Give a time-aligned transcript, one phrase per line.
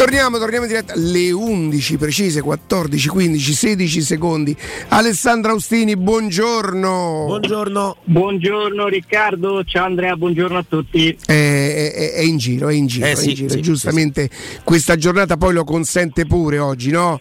[0.00, 4.56] Torniamo, torniamo in diretta alle 11 precise, 14, 15, 16 secondi.
[4.88, 7.24] Alessandra Austini, buongiorno.
[7.26, 7.96] Buongiorno.
[8.04, 11.14] Buongiorno Riccardo, ciao Andrea, buongiorno a tutti.
[11.26, 13.48] È, è, è in giro, è in giro, Eh è sì, in giro.
[13.50, 14.30] sì, Giustamente
[14.64, 17.20] questa giornata poi lo consente pure oggi, no?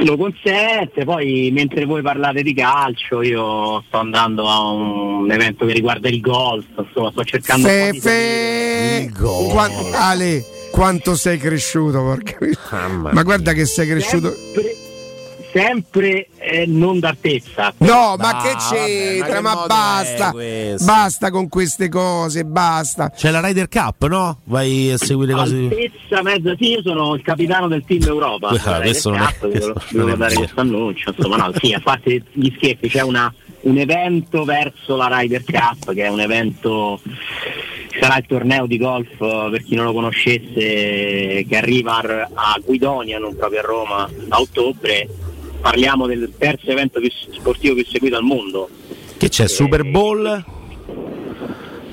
[0.00, 5.72] Lo consente, poi mentre voi parlate di calcio io sto andando a un evento che
[5.72, 9.48] riguarda il golf, insomma sto cercando Fefe, Il gol.
[9.48, 10.44] Quan- Ale,
[10.82, 12.36] quanto sei cresciuto, porca.
[12.72, 14.34] Mamma Ma guarda che sei cresciuto.
[14.34, 14.76] sempre,
[15.52, 17.72] sempre eh, non d'altezza.
[17.78, 19.40] No, ma che c'entra?
[19.40, 23.10] ma Ma, che modo basta, è basta con queste cose, basta.
[23.10, 24.38] C'è la Ryder Cup, no?
[24.42, 25.54] Vai a seguire cose.
[25.56, 28.48] Altezza mezza, sì, io sono il capitano del team Europa.
[28.48, 31.52] Ah, questo non è- Cazzo, questo devo, non devo è dare questo annuncio, insomma, no,
[31.60, 36.08] sì, a parte gli scherzi, c'è una- un evento verso la Ryder Cup, che è
[36.08, 37.00] un evento
[38.00, 43.18] sarà il torneo di golf eh, per chi non lo conoscesse che arriva a Guidonia,
[43.18, 45.08] non proprio a Roma, a ottobre.
[45.60, 48.68] Parliamo del terzo evento più sportivo più seguito al mondo.
[49.16, 49.46] Che c'è?
[49.46, 50.44] Super Bowl?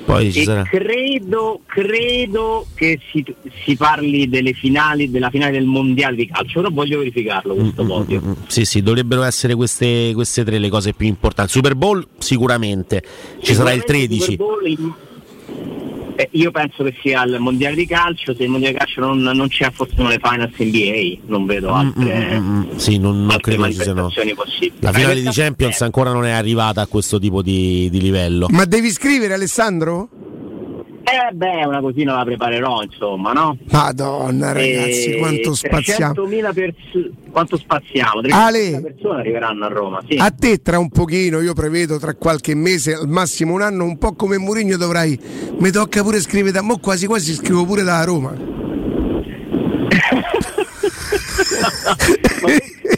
[0.04, 0.62] Poi ci E sarà.
[0.64, 3.24] credo, credo che si,
[3.64, 8.20] si parli delle finali, della finale del mondiale di calcio, però voglio verificarlo questo podio.
[8.20, 11.52] Mm, Sì, sì, dovrebbero essere queste, queste tre le cose più importanti.
[11.52, 13.04] Super Bowl sicuramente,
[13.40, 14.20] ci sarà il Sicuramente 13.
[14.32, 14.92] Super Bowl in-
[16.20, 19.20] eh, io penso che sia il mondiale di calcio, se il mondiale di calcio non,
[19.20, 23.20] non c'è forse sono le finals NBA, non vedo altre, Mm, mm, mm, sì, non,
[23.22, 23.92] non altre credo ci siano.
[24.02, 24.72] manifestazioni possibili.
[24.80, 28.46] La finale di Questa- Champions ancora non è arrivata a questo tipo di, di livello.
[28.50, 30.08] Ma devi scrivere, Alessandro?
[31.12, 33.56] Eh beh, una cosina la preparerò, insomma, no?
[33.70, 36.12] Madonna, ragazzi, Eh, quanto spaziamo.
[36.14, 38.20] 300.000 pers- quanto spaziamo?
[38.20, 38.80] 300.000 Ale.
[38.80, 40.16] persone arriveranno a Roma, sì.
[40.18, 43.98] A te tra un pochino, io prevedo tra qualche mese, al massimo un anno, un
[43.98, 45.18] po' come Mourinho dovrai.
[45.58, 48.32] Mi tocca pure scrivere da mo quasi quasi scrivo pure da Roma.
[52.42, 52.50] Ma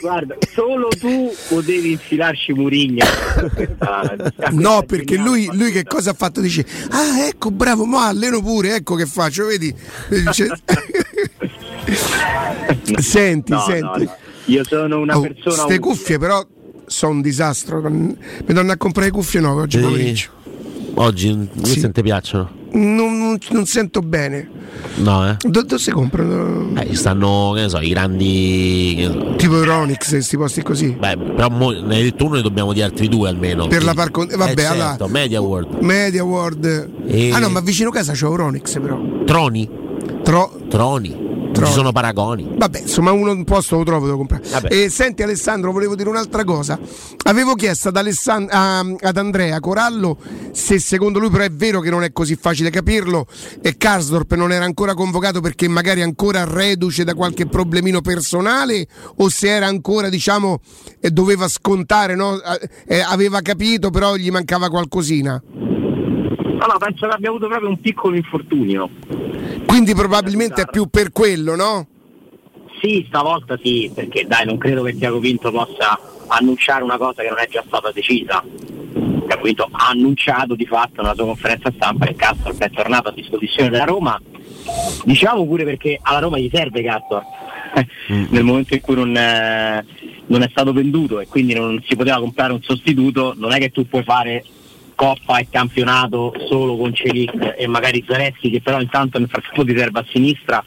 [0.03, 3.05] guarda, solo tu potevi infilarci Murigno.
[4.53, 6.41] No, perché lui, lui che cosa ha fatto?
[6.41, 9.75] Dice, ah ecco bravo, ma alleno pure, ecco che faccio, vedi?
[10.09, 10.51] Dice-
[13.01, 13.81] senti, No, senti.
[13.83, 14.17] no, no.
[14.47, 15.55] Io sono una Oh, persona.
[15.55, 15.79] ste utile.
[15.79, 16.45] cuffie però
[16.87, 17.81] sono un disastro.
[17.89, 19.85] Mi danno a comprare cuffie nuove oggi Sì.
[19.85, 20.31] pomeriggio.
[20.95, 21.81] Oggi non Sì.
[21.81, 22.61] non ti piacciono?
[22.75, 24.49] Non, non- non sento bene.
[24.97, 25.37] No, eh?
[25.41, 26.71] Do- dove si comprano?
[26.81, 28.95] Eh, stanno, che ne so, i grandi.
[28.97, 29.35] che so.
[29.37, 30.97] Tipo Euronix, questi posti così.
[30.99, 33.67] Beh, però mo, ne hai detto uno ne dobbiamo di altri due almeno.
[33.67, 33.97] Per la Sì.
[33.97, 35.79] par con- vabbè, Eh, allora- certo, Media World.
[35.81, 36.91] Media World.
[37.07, 38.99] E- Ah no, ma vicino casa c'è Euronix però.
[39.27, 39.69] Troni?
[40.23, 41.31] Tro- Troni.
[41.53, 41.67] Troni.
[41.69, 42.49] ci sono paragoni.
[42.57, 44.43] Vabbè, insomma, uno un posto lo trovo, devo comprare.
[44.49, 44.73] Vabbè.
[44.75, 46.79] E senti Alessandro, volevo dire un'altra cosa.
[47.25, 50.17] Avevo chiesto ad, Alessan- a- ad Andrea Corallo
[50.53, 53.27] se secondo lui però è vero che non è così facile capirlo
[53.61, 58.87] e Karsdorp non era ancora convocato perché magari ancora reduce da qualche problemino personale
[59.17, 60.61] o se era ancora, diciamo,
[61.01, 62.41] e doveva scontare, no?
[62.87, 65.43] Eh, aveva capito però gli mancava qualcosina.
[65.53, 68.89] No, no, penso che abbia avuto proprio un piccolo infortunio.
[69.67, 71.87] Quindi probabilmente è più per quello, no?
[72.81, 77.29] Sì, stavolta sì, perché dai, non credo che Tiago Pinto possa annunciare una cosa che
[77.29, 78.43] non è già stata decisa.
[78.93, 83.13] Tiago Pinto ha annunciato di fatto nella sua conferenza stampa che Castor è tornato a
[83.13, 84.21] disposizione della Roma.
[85.05, 87.23] Diciamo pure perché alla Roma gli serve Castor
[88.31, 89.83] nel momento in cui non è,
[90.27, 93.71] non è stato venduto e quindi non si poteva comprare un sostituto, non è che
[93.71, 94.45] tu puoi fare
[94.95, 99.77] Coppa e campionato solo con Celic e magari Zanetti che però intanto nel frattempo ti
[99.77, 100.65] serve a sinistra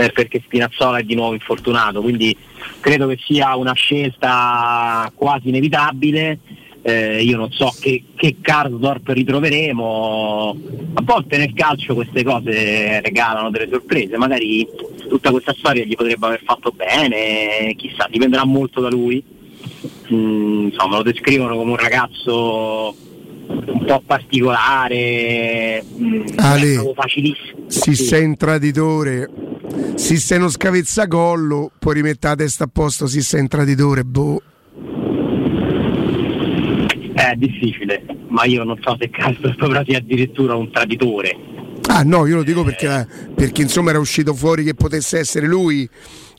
[0.00, 2.34] eh, perché Spinazzola è di nuovo infortunato, quindi
[2.80, 6.38] credo che sia una scelta quasi inevitabile.
[6.82, 10.56] Eh, io non so che, che Karsdorp ritroveremo.
[10.94, 14.66] A volte nel calcio queste cose regalano delle sorprese, magari
[15.06, 19.22] tutta questa storia gli potrebbe aver fatto bene, chissà, dipenderà molto da lui.
[20.12, 22.94] Mm, insomma, lo descrivono come un ragazzo
[23.50, 25.84] un po' particolare,
[26.36, 27.58] Ale, è proprio facilissimo.
[27.66, 28.04] Se Sì.
[28.04, 29.28] sei un traditore,
[29.94, 34.42] se sei uno scavezzacollo, puoi rimettere la testa a posto, se sei un traditore, boh.
[37.14, 41.36] È difficile, ma io non so se Castro però sia addirittura un traditore.
[41.88, 45.88] Ah no, io lo dico perché, perché insomma era uscito fuori che potesse essere lui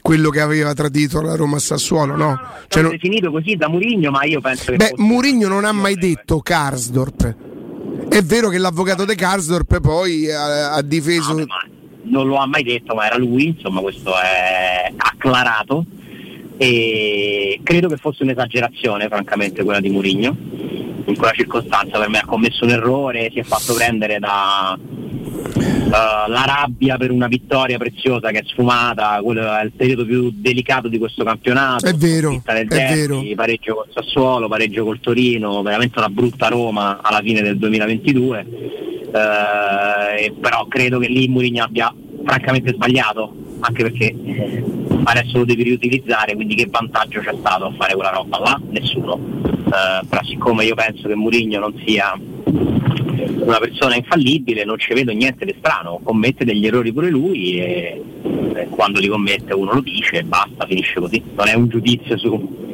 [0.02, 2.40] quello che aveva tradito la Roma Sassuolo, no?
[2.68, 5.96] Cioè, no- definito così da Murigno, ma io penso che Beh, Mourinho non ha mai
[5.96, 7.36] detto Karsdorp.
[8.10, 11.34] È vero che l'avvocato De Karsdorp poi ha, ha difeso...
[11.36, 11.46] Ma
[12.04, 15.86] non lo ha mai detto, ma era lui, insomma questo è acclarato
[16.58, 20.36] e credo che fosse un'esagerazione francamente quella di Murigno
[21.06, 24.78] in quella circostanza per me ha commesso un errore, si è fatto prendere da,
[25.92, 30.88] la rabbia per una vittoria preziosa che è sfumata, quello è il periodo più delicato
[30.88, 31.86] di questo campionato.
[31.86, 33.22] È vero, è vero.
[33.36, 38.48] Pareggio col Sassuolo, pareggio col Torino, veramente una brutta Roma alla fine del 2022.
[39.14, 41.94] Eh, però credo che lì Mourinho abbia
[42.24, 44.64] francamente sbagliato, anche perché eh,
[45.04, 48.62] adesso lo devi riutilizzare, quindi che vantaggio c'è stato a fare quella roba là?
[48.70, 49.20] Nessuno.
[49.46, 52.18] Eh, però siccome io penso che Mourinho non sia
[53.52, 58.02] una persona infallibile, non ci vedo niente di strano, commette degli errori pure lui e,
[58.56, 61.22] e quando li commette uno lo dice e basta, finisce così.
[61.36, 62.71] Non è un giudizio su,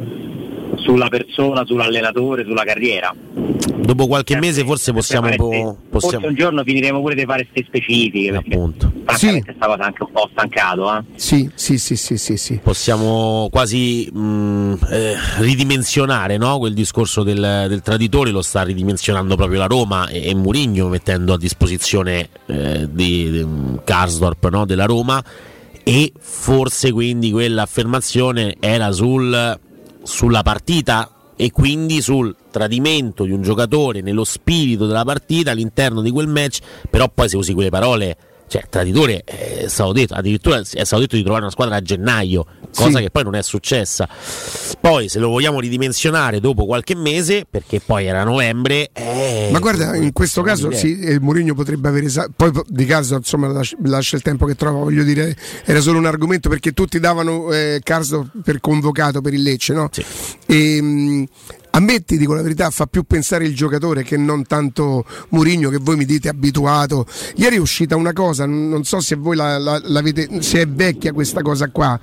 [0.77, 3.13] sulla persona, sull'allenatore, sulla carriera.
[3.87, 6.19] Dopo qualche eh, mese forse possiamo, po- possiamo...
[6.19, 8.35] Forse un giorno finiremo pure di fare queste specifiche.
[8.35, 8.91] Appunto.
[9.15, 9.41] Sì.
[9.41, 10.97] questa cosa anche un po' stancato.
[10.97, 11.03] Eh?
[11.15, 12.59] Sì, sì, sì, sì, sì, sì.
[12.61, 16.57] Possiamo quasi mh, mm, eh, ridimensionare no?
[16.57, 21.33] quel discorso del, del, traditore, lo sta ridimensionando proprio la Roma e, e Murigno mettendo
[21.33, 23.47] a disposizione eh, di, di
[23.83, 24.65] Karsdorp no?
[24.65, 25.23] della Roma
[25.83, 29.57] e forse quindi quell'affermazione era sul,
[30.07, 36.09] sulla partita e quindi sul tradimento di un giocatore nello spirito della partita all'interno di
[36.09, 36.59] quel match,
[36.89, 38.17] però poi se usi quelle parole
[38.47, 42.45] cioè traditore è stato detto addirittura è stato detto di trovare una squadra a gennaio
[42.77, 43.03] cosa sì.
[43.03, 44.07] che poi non è successa
[44.79, 49.95] poi se lo vogliamo ridimensionare dopo qualche mese perché poi era novembre eh, ma guarda
[49.95, 53.51] in questo caso sì eh, Mourinho potrebbe avere poi di caso insomma
[53.83, 55.35] lascia il tempo che trova voglio dire
[55.65, 59.89] era solo un argomento perché tutti davano eh, Carso per convocato per il Lecce no?
[59.91, 60.05] Sì.
[60.45, 61.27] E, mh,
[61.77, 65.69] a me ti dico la verità fa più pensare il giocatore che non tanto Murigno
[65.69, 67.05] che voi mi dite abituato.
[67.35, 71.13] Ieri è uscita una cosa non so se voi la, la, l'avete se è vecchia
[71.13, 71.99] questa cosa qua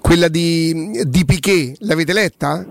[0.00, 2.66] quella di, di Piquet l'avete letta?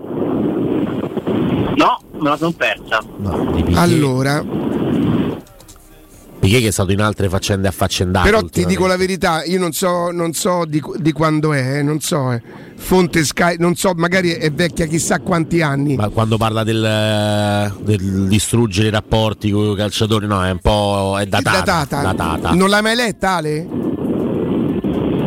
[1.76, 3.02] no me la sono persa.
[3.18, 4.40] No, allora
[6.46, 8.30] Piquet che è stato in altre faccende affaccendate.
[8.30, 11.82] Però ti dico la verità, io non so, non so di, di, quando è, eh,
[11.82, 12.40] non so, eh.
[12.76, 15.96] Fonte Sky, non so, magari è vecchia chissà quanti anni.
[15.96, 21.16] Ma quando parla del, del distruggere i rapporti con i calciatori, no, è un po'
[21.18, 21.60] è datata.
[21.62, 22.02] datata.
[22.12, 22.54] datata.
[22.54, 23.56] Non l'hai mai letta, Ale?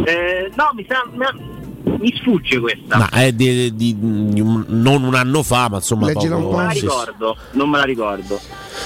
[0.05, 1.03] Eh, no, mi sa
[1.99, 2.97] mi sfugge questa.
[2.97, 6.07] Ma è di, di, di un, non un anno fa, ma insomma.
[6.07, 6.57] Leggila poco, un po'.
[6.57, 8.39] Non me la ricordo, non me la ricordo.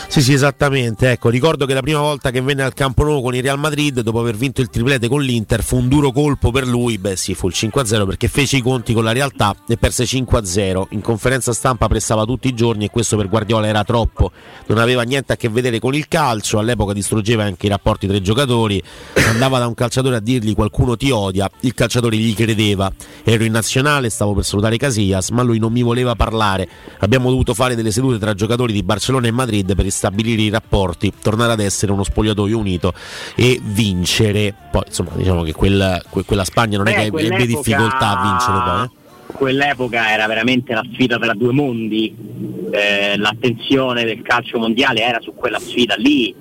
[0.08, 1.12] Sì, sì, esattamente.
[1.12, 4.02] Ecco, ricordo che la prima volta che venne al Campo Nuovo con il Real Madrid,
[4.02, 6.98] dopo aver vinto il triplete con l'Inter, fu un duro colpo per lui.
[6.98, 10.86] Beh, sì, fu il 5-0 perché fece i conti con la realtà e perse 5-0.
[10.90, 14.32] In conferenza stampa pressava tutti i giorni e questo per Guardiola era troppo.
[14.68, 16.60] Non aveva niente a che vedere con il calcio.
[16.60, 18.82] All'epoca distruggeva anche i rapporti tra i giocatori.
[19.28, 21.50] Andava da un calciatore a dirgli qualcuno ti odia.
[21.62, 22.92] Il calciatore gli credeva.
[23.24, 26.68] Ero in nazionale, stavo per salutare Casillas, ma lui non mi voleva parlare.
[27.00, 31.12] Abbiamo dovuto fare delle sedute tra giocatori di Barcellona e Madrid per ristabilire i rapporti,
[31.22, 32.94] tornare ad essere uno spogliatoio unito
[33.36, 34.54] e vincere.
[34.72, 38.58] Poi insomma diciamo che quella, quella Spagna non Beh, è che ebbe difficoltà a vincere
[38.64, 38.84] poi.
[38.84, 39.02] Eh?
[39.34, 42.16] quell'epoca era veramente la sfida tra due mondi,
[42.70, 46.34] eh, l'attenzione del calcio mondiale era su quella sfida lì,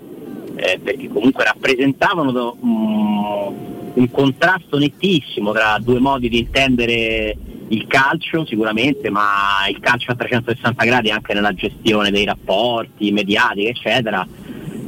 [0.54, 3.54] eh, perché comunque rappresentavano um,
[3.94, 7.36] un contrasto nettissimo tra due modi di intendere
[7.72, 13.69] il calcio sicuramente, ma il calcio a 360 gradi anche nella gestione dei rapporti mediatici,
[13.69, 14.26] eccetera.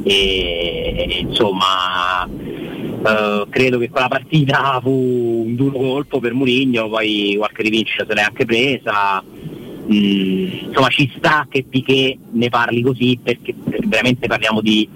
[0.02, 7.62] E, insomma, eh, credo che quella partita fu un duro colpo per Mourinho, poi qualche
[7.62, 9.22] rivincita se l'è anche presa.
[9.22, 13.54] Mm, insomma, ci sta che Piquet ne parli così perché
[13.86, 14.88] veramente parliamo di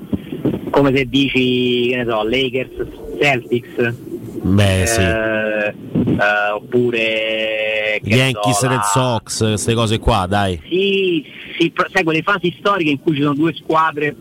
[0.70, 2.86] come se dici, che ne so, Lakers,
[3.18, 3.94] Celtics,
[4.40, 5.00] Beh, sì.
[5.00, 5.74] eh,
[6.18, 10.60] eh, oppure gli Yankees so, Red Sox, queste cose qua, dai.
[10.68, 11.24] Sì,
[11.58, 14.14] sì, sai quelle fasi storiche in cui ci sono due squadre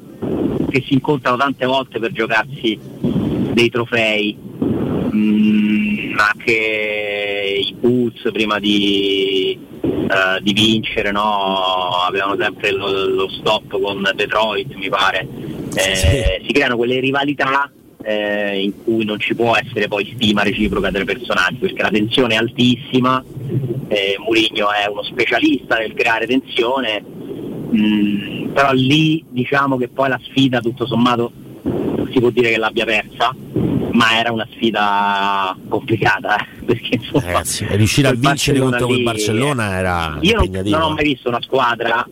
[0.70, 2.78] che si incontrano tante volte per giocarsi
[3.54, 4.38] dei trofei.
[5.14, 12.04] Mm, anche i Bulls prima di, uh, di vincere no?
[12.08, 15.28] avevano sempre lo, lo, stop con Detroit mi pare
[15.76, 16.46] eh, sì.
[16.46, 17.72] si creano quelle rivalità
[18.08, 22.36] eh, in cui non ci può essere poi stima reciproca dei personaggi perché la tensione
[22.36, 23.22] è altissima,
[23.90, 30.08] eh, Murigno è uno specialista nel creare tensione, mh, mm, però lì diciamo che poi
[30.08, 31.34] la sfida tutto sommato
[32.10, 33.36] si può dire che l'abbia persa,
[33.92, 39.78] ma era una sfida complicata eh, perché insomma, Ragazzi, riuscire a vincere contro quel Barcellona
[39.78, 42.08] era io non, non ho mai visto una squadra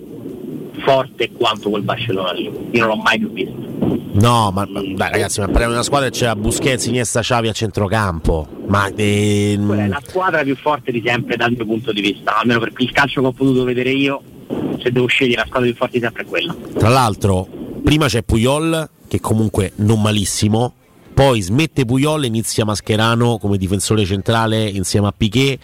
[0.84, 3.54] forte quanto quel Barcellona lì, io non l'ho mai più visto.
[4.14, 7.48] No, ma, ma dai, ragazzi, ma parliamo di una squadra che c'era Busquets, Iniesta, Xavi
[7.48, 8.48] a centrocampo.
[8.68, 9.74] Ma ehm...
[9.74, 12.92] è la squadra più forte di sempre dal mio punto di vista, almeno per il
[12.92, 14.22] calcio che ho potuto vedere io,
[14.82, 16.56] se devo scegliere la squadra più forte di sempre è quella.
[16.78, 17.48] Tra l'altro,
[17.84, 20.74] prima c'è Puyol che comunque non malissimo
[21.16, 25.58] poi smette Puyol e inizia Mascherano come difensore centrale insieme a Piquet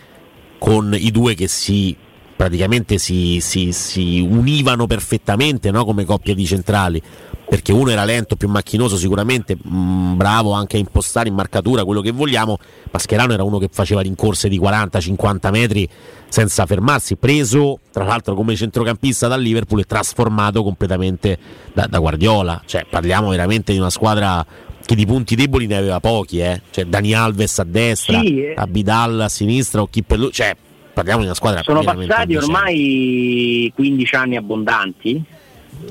[0.57, 1.93] con i due che si
[2.41, 5.85] praticamente si, si, si univano perfettamente no?
[5.85, 6.99] come coppia di centrali
[7.47, 11.83] perché uno era lento, più macchinoso sicuramente, mh, mm, bravo anche a impostare in marcatura
[11.83, 12.57] quello che vogliamo,
[12.89, 15.87] Mascherano era uno che faceva rincorse di 40-50 metri
[16.29, 21.37] senza fermarsi, preso tra l'altro come centrocampista dal Liverpool e trasformato completamente
[21.73, 24.43] da, da Guardiola, cioè parliamo veramente di una squadra
[24.83, 26.61] che di punti deboli ne aveva pochi, eh?
[26.71, 28.53] cioè Dani Alves a destra, sì, eh.
[28.55, 30.55] Abidal a sinistra o chi per lui, cioè
[30.93, 35.39] parliamo di una squadra sono passati ormai 15 anni abbondanti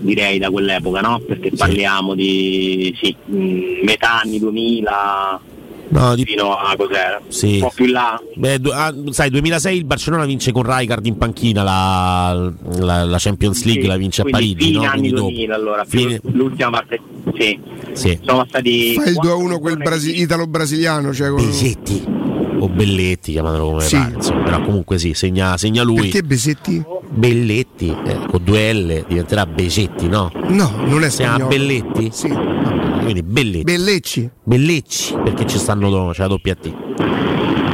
[0.01, 1.21] direi da quell'epoca, no?
[1.27, 5.41] Perché parliamo di sì, mm, metà anni 2000
[5.89, 6.25] no, di...
[6.25, 7.21] fino a cos'era?
[7.29, 7.55] Sì.
[7.55, 8.21] Un po' più là.
[8.35, 13.65] Beh, ah, sai, 2006 il Barcellona vince con Rijkaard in panchina la, la, la Champions
[13.65, 14.67] League, sì, la vince a Parigi.
[14.67, 14.91] Fine no?
[14.91, 16.21] anni 2000 allora, fine...
[16.23, 17.01] l'ultima parte.
[17.39, 17.59] Sì.
[17.93, 18.19] sì.
[18.23, 21.45] Sono stati Fai il 2-1 quel brasi- italo-brasiliano, cioè con...
[21.45, 22.19] Besetti
[22.61, 23.97] o Belletti, chiamatelo come sì.
[23.97, 26.03] pare, insomma, però comunque sì, segna, segna lui.
[26.03, 26.83] Perché Besetti?
[27.09, 30.31] Belletti, eh, con due L diventerà Besetti, no?
[30.49, 32.11] No, non è chiama Belletti?
[32.13, 32.29] Sì.
[32.29, 33.65] Quindi Belletti.
[33.65, 34.31] Bellecci.
[34.43, 36.73] Bellecci, perché ci stanno, c'è la doppia T.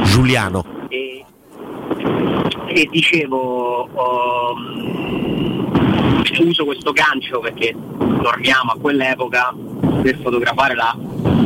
[0.05, 0.65] Giuliano.
[0.89, 1.25] E,
[2.67, 5.69] e dicevo, um,
[6.45, 9.53] uso questo gancio perché torniamo a quell'epoca
[10.01, 10.97] per fotografare la,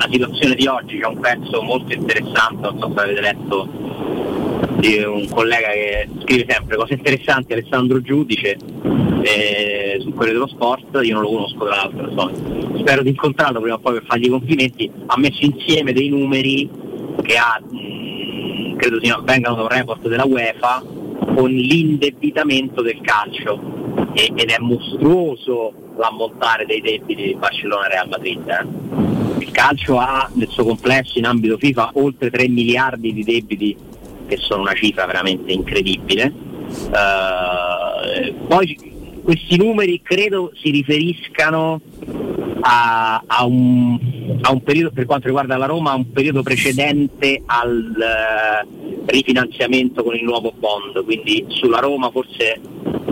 [0.01, 3.69] la situazione di oggi, c'è un pezzo molto interessante, non so se avete letto
[4.79, 8.57] di un collega che scrive sempre cose interessanti, Alessandro Giudice,
[9.21, 12.77] eh, sul Corriere dello Sport, io non lo conosco tra l'altro, so.
[12.79, 16.67] spero di incontrarlo prima o poi per fargli i complimenti, ha messo insieme dei numeri
[17.21, 20.83] che ha, mh, mm, credo siano, vengano da un report della UEFA,
[21.35, 23.59] con l'indebitamento del calcio
[24.13, 28.47] e, ed è mostruoso l'ammontare dei debiti di Barcellona e Real Madrid.
[28.47, 29.10] Eh.
[29.41, 33.75] Il calcio ha nel suo complesso in ambito FIFA oltre 3 miliardi di debiti
[34.27, 36.31] che sono una cifra veramente incredibile.
[36.71, 38.90] Uh, poi
[39.23, 41.79] questi numeri credo si riferiscano
[42.61, 43.97] a, a, un,
[44.41, 50.03] a, un, periodo, per quanto riguarda la Roma, a un periodo precedente al uh, rifinanziamento
[50.03, 52.59] con il nuovo bond, quindi sulla Roma forse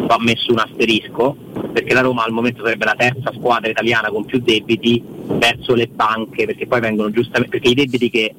[0.09, 1.35] va messo un asterisco,
[1.71, 5.87] perché la Roma al momento sarebbe la terza squadra italiana con più debiti verso le
[5.87, 8.33] banche, perché poi vengono giustamente, perché i debiti che,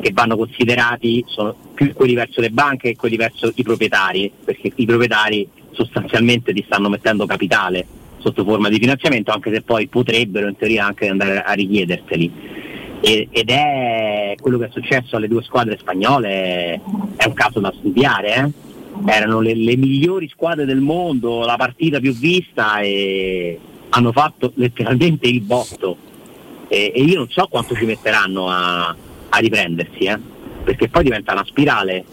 [0.00, 4.72] che vanno considerati sono più quelli verso le banche che quelli verso i proprietari, perché
[4.74, 7.86] i proprietari sostanzialmente ti stanno mettendo capitale
[8.18, 12.60] sotto forma di finanziamento, anche se poi potrebbero in teoria anche andare a richiederseli.
[13.00, 16.80] ed è quello che è successo alle due squadre spagnole,
[17.16, 18.34] è un caso da studiare.
[18.34, 18.70] Eh?
[19.10, 25.26] Erano le, le, migliori squadre del mondo, la partita più vista e hanno fatto letteralmente
[25.26, 25.96] il botto.
[26.68, 28.94] E, e io non so quanto ci metteranno a,
[29.30, 30.18] a riprendersi, eh?
[30.62, 32.04] perché poi diventa una spirale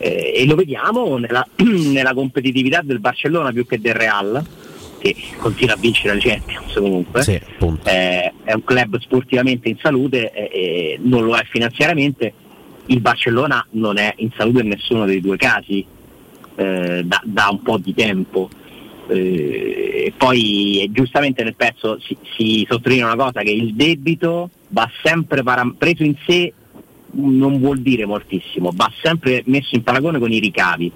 [0.00, 4.42] eh, e lo vediamo nella, nella, competitività del Barcellona più che del Real
[4.98, 7.22] che continua a vincere le Champions comunque.
[7.22, 7.32] Sì,
[7.84, 12.32] eh, è un club sportivamente in salute e non lo è finanziariamente.
[12.86, 15.84] Il Barcellona non è in salute in nessuno dei due casi
[16.56, 18.50] eh, da, da, un po' di tempo.
[19.08, 24.88] Eh, e poi giustamente nel pezzo si, si, sottolinea una cosa che il debito va
[25.02, 26.52] sempre param- preso in sé
[27.12, 30.90] non vuol dire moltissimo, va sempre messo in paragone con i ricavi,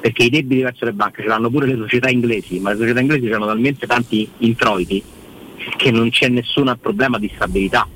[0.00, 3.00] perché i debiti verso le banche ce l'hanno pure le società inglesi, ma le società
[3.00, 5.02] inglesi hanno talmente tanti introiti
[5.76, 7.86] che non c'è nessun problema di stabilità,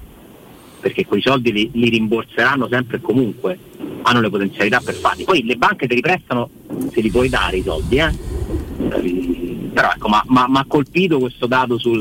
[0.80, 3.58] perché quei soldi li, li rimborseranno sempre e comunque,
[4.02, 5.24] hanno le potenzialità per farli.
[5.24, 6.48] Poi le banche ti riprestano
[6.92, 8.12] se li puoi dare i soldi, eh?
[9.72, 12.00] però ecco, ma ha colpito questo dato sul,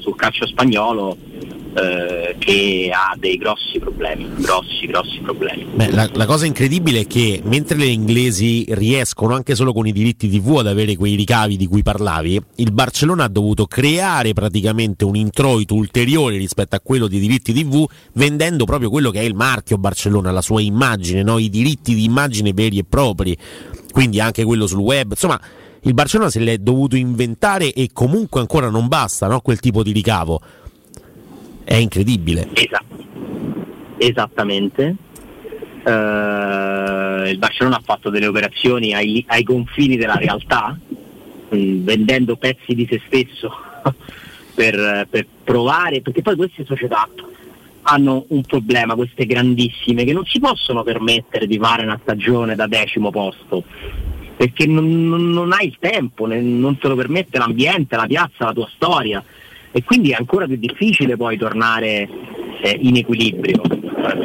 [0.00, 1.16] sul calcio spagnolo
[1.74, 5.66] eh, che ha dei grossi problemi, grossi, grossi problemi.
[5.74, 9.92] Beh, la, la, cosa incredibile è che mentre le inglesi riescono anche solo con i
[9.92, 15.04] diritti TV ad avere quei ricavi di cui parlavi, il Barcellona ha dovuto creare praticamente
[15.04, 19.34] un introito ulteriore rispetto a quello di diritti TV vendendo proprio quello che è il
[19.34, 21.38] marchio Barcellona, la sua immagine, no?
[21.38, 23.36] i diritti di immagine veri e propri,
[23.92, 25.40] quindi anche quello sul web, insomma
[25.82, 29.40] il Barcellona se l'è dovuto inventare e comunque ancora non basta no?
[29.40, 30.40] quel tipo di ricavo
[31.70, 32.48] è incredibile.
[32.52, 33.04] Esatto.
[33.96, 34.96] Esattamente.
[35.84, 40.76] Uh, il Barcellona ha fatto delle operazioni ai, ai confini della realtà,
[41.48, 43.54] mh, mm, vendendo pezzi di se stesso
[44.52, 47.08] per, per provare, perché poi queste società
[47.82, 52.66] hanno un problema, queste grandissime, che non si possono permettere di fare una stagione da
[52.66, 53.62] decimo posto,
[54.36, 58.52] perché non, non, non hai il tempo, non te lo permette l'ambiente, la piazza, la
[58.52, 59.22] tua storia
[59.72, 62.08] e quindi è ancora più difficile poi tornare
[62.62, 63.62] eh, in equilibrio.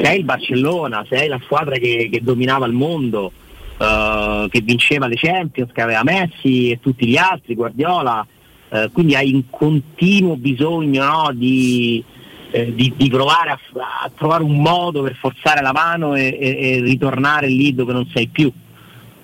[0.01, 3.31] Sei il Barcellona, sei la squadra che, che dominava il mondo,
[3.77, 8.25] eh, che vinceva le Champions, che aveva Messi e tutti gli altri, Guardiola,
[8.69, 12.03] eh, quindi hai un continuo bisogno no, di,
[12.51, 13.59] eh, di, di, provare a,
[14.03, 18.09] a, trovare un modo per forzare la mano e, e, e ritornare lì dove non
[18.13, 18.51] sei più.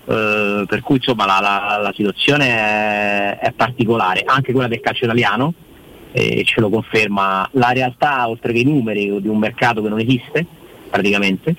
[0.03, 5.05] Uh, per cui insomma la, la, la situazione è, è, particolare, anche quella del calcio
[5.05, 5.53] italiano,
[6.11, 9.99] e ce lo conferma la realtà oltre che i numeri di un mercato che non
[9.99, 10.45] esiste
[10.89, 11.55] praticamente,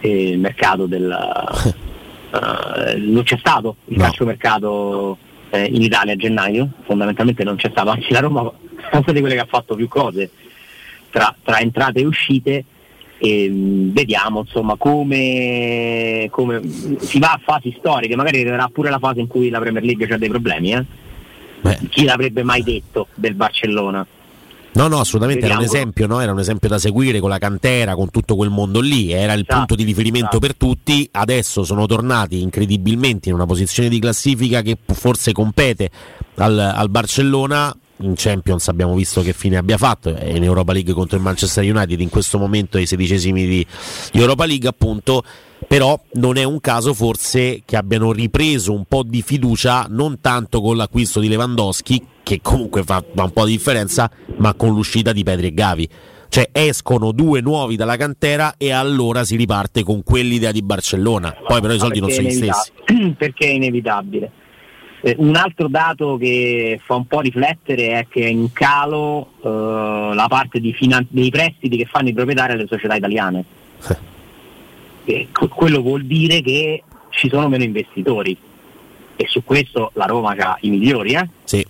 [0.00, 1.74] e il mercato del...
[2.30, 4.02] Uh, non c'è stato il no.
[4.02, 5.16] calciomercato
[5.50, 8.50] eh, in Italia a gennaio, fondamentalmente non c'è stato, anzi la Roma
[8.90, 10.30] è una di quelle che ha fatto più cose
[11.10, 12.64] tra, tra entrate e uscite
[13.18, 16.60] e mh, vediamo insomma come, come,
[16.98, 20.12] si va a fasi storiche, magari arriverà pure la fase in cui la Premier League
[20.12, 20.72] ha dei problemi.
[20.72, 20.84] Eh?
[21.88, 24.06] Chi l'avrebbe mai detto del Barcellona?
[24.76, 26.20] No, no, assolutamente era un esempio, no?
[26.20, 29.40] era un esempio da seguire con la cantera, con tutto quel mondo lì, era il
[29.40, 30.38] esatto, punto di riferimento esatto.
[30.38, 35.90] per tutti, adesso sono tornati incredibilmente in una posizione di classifica che forse compete
[36.34, 40.92] al, al Barcellona, in Champions abbiamo visto che fine abbia fatto è in Europa League
[40.92, 43.66] contro il Manchester United in questo momento ai sedicesimi di
[44.12, 45.24] Europa League appunto
[45.66, 50.60] però non è un caso forse che abbiano ripreso un po' di fiducia non tanto
[50.60, 55.12] con l'acquisto di Lewandowski che comunque fa, fa un po' di differenza ma con l'uscita
[55.12, 55.88] di Pedri e Gavi
[56.28, 61.60] cioè escono due nuovi dalla cantera e allora si riparte con quell'idea di Barcellona poi
[61.60, 62.72] però i soldi non sono gli stessi
[63.16, 64.30] perché è inevitabile
[65.02, 70.14] eh, un altro dato che fa un po' riflettere è che è in calo eh,
[70.14, 73.44] la parte finan- dei prestiti che fanno i proprietari alle società italiane.
[73.88, 74.14] Eh.
[75.48, 78.36] Quello vuol dire che ci sono meno investitori
[79.16, 81.12] e su questo la Roma ha i migliori.
[81.12, 81.28] Eh?
[81.44, 81.66] Sì.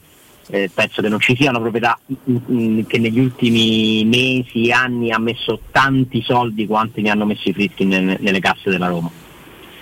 [0.48, 5.18] Eh, penso che non ci siano proprietà mh, mh, che negli ultimi mesi, anni ha
[5.18, 9.10] messo tanti soldi quanti ne hanno messo i frischi nelle, nelle casse della Roma.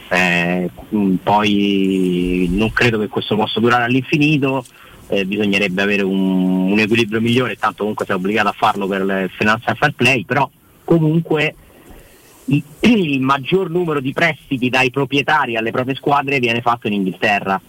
[0.09, 4.65] Eh, mm, poi non credo che questo possa durare all'infinito,
[5.09, 9.31] eh, bisognerebbe avere un, un, equilibrio migliore, tanto comunque sei obbligato a farlo per il
[9.37, 10.49] financial fair play, però
[10.85, 11.55] comunque
[12.47, 17.61] il, maggior numero di prestiti dai proprietari alle proprie squadre viene fatto in Inghilterra,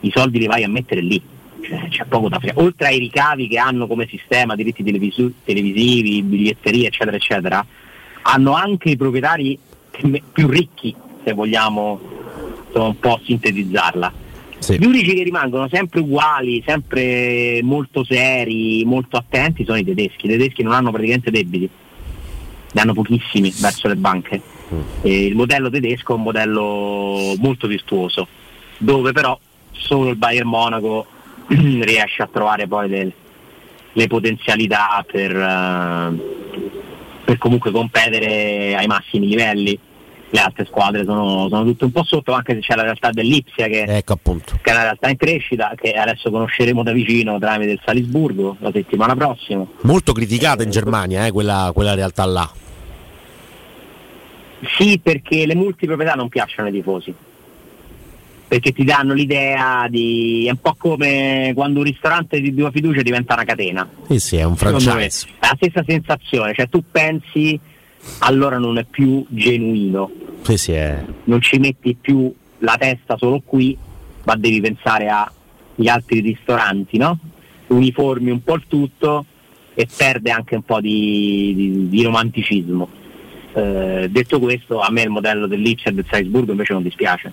[0.00, 1.20] i soldi li vai a mettere lì.
[1.62, 2.52] Cioè, c'è poco da fare.
[2.56, 7.64] Oltre ai ricavi che hanno come sistema, diritti televisu- televisivi, biglietterie, eccetera, eccetera,
[8.22, 9.58] hanno anche i proprietari
[10.32, 12.00] più ricchi se vogliamo
[12.72, 14.12] un po' sintetizzarla.
[14.58, 14.78] Sì.
[14.78, 20.26] Gli unici che rimangono sempre uguali, sempre molto seri, molto attenti sono i tedeschi.
[20.26, 21.68] I tedeschi non hanno praticamente debiti,
[22.72, 24.40] ne hanno pochissimi verso le banche.
[24.72, 24.80] Mm.
[25.02, 28.28] il modello tedesco è un modello molto virtuoso,
[28.78, 29.36] dove però
[29.72, 31.06] solo il Bayern Monaco
[31.48, 33.12] riesce a trovare poi le,
[33.92, 36.20] le potenzialità per, uh,
[37.24, 39.78] per comunque competere ai massimi livelli
[40.30, 43.66] le altre squadre sono, sono, tutte un po' sotto, anche se c'è la realtà dell'Ipsia
[43.66, 47.80] che, ecco che, è una realtà in crescita, che adesso conosceremo da vicino tramite il
[47.84, 49.66] Salisburgo la settimana prossima.
[49.82, 52.48] Molto criticata in Germania eh, quella, quella realtà là.
[54.76, 57.14] Sì, perché le multiproprietà non piacciono ai tifosi
[58.50, 63.00] perché ti danno l'idea di è un po' come quando un ristorante di tua fiducia
[63.00, 63.88] diventa una catena.
[64.08, 65.28] Sì, sì, è un franchise.
[65.38, 67.60] È la stessa sensazione, cioè tu pensi
[68.20, 70.10] allora non è più genuino.
[70.42, 71.04] Sì, sì, è...
[71.24, 73.76] Non ci metti più la testa solo qui,
[74.24, 77.18] ma devi pensare agli altri ristoranti, no?
[77.68, 79.24] Uniformi un po' il tutto
[79.74, 82.88] e perde anche un po' di, di, di romanticismo.
[83.52, 87.32] Eh, detto questo, a me il modello del Lich e del Salzburgo invece non dispiace.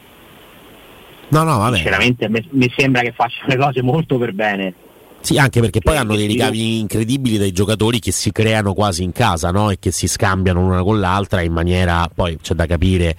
[1.30, 1.76] No, no, vabbè.
[1.76, 4.74] Sinceramente mi sembra che facciano le cose molto per bene
[5.22, 9.12] sì, anche perché poi hanno dei ricavi incredibili dai giocatori che si creano quasi in
[9.12, 9.70] casa no?
[9.70, 13.16] e che si scambiano l'una con l'altra in maniera, poi c'è da capire,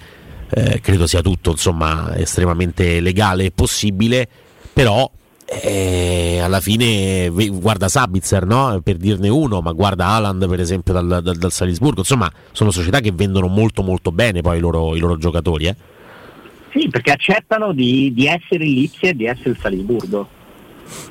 [0.49, 4.27] eh, credo sia tutto insomma estremamente legale e possibile,
[4.73, 5.09] però
[5.45, 8.79] eh, alla fine guarda Sabitzer no?
[8.83, 13.01] per dirne uno, ma guarda Haaland per esempio dal, dal, dal, Salisburgo, insomma sono società
[13.01, 15.67] che vendono molto molto bene poi i loro, i loro giocatori.
[15.67, 15.75] Eh?
[16.71, 20.37] Sì, perché accettano di, di essere il Lipsia e di essere il Salisburgo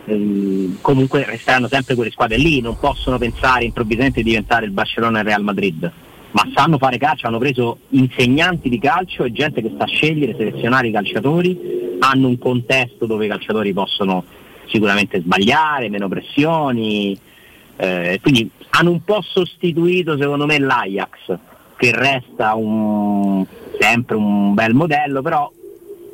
[0.06, 5.18] ehm, comunque resteranno sempre quelle squadre lì, non possono pensare improvvisamente di diventare il Barcellona
[5.18, 5.92] e il Real Madrid,
[6.30, 10.88] ma sanno fare calcio, hanno preso insegnanti di calcio e gente che sa scegliere, selezionare
[10.88, 14.24] i calciatori, hanno un contesto dove i calciatori possono
[14.66, 17.18] sicuramente sbagliare, meno pressioni,
[17.76, 21.38] eh, quindi hanno un po' sostituito secondo me l'Ajax,
[21.76, 23.44] che resta un,
[23.78, 25.50] sempre un bel modello, però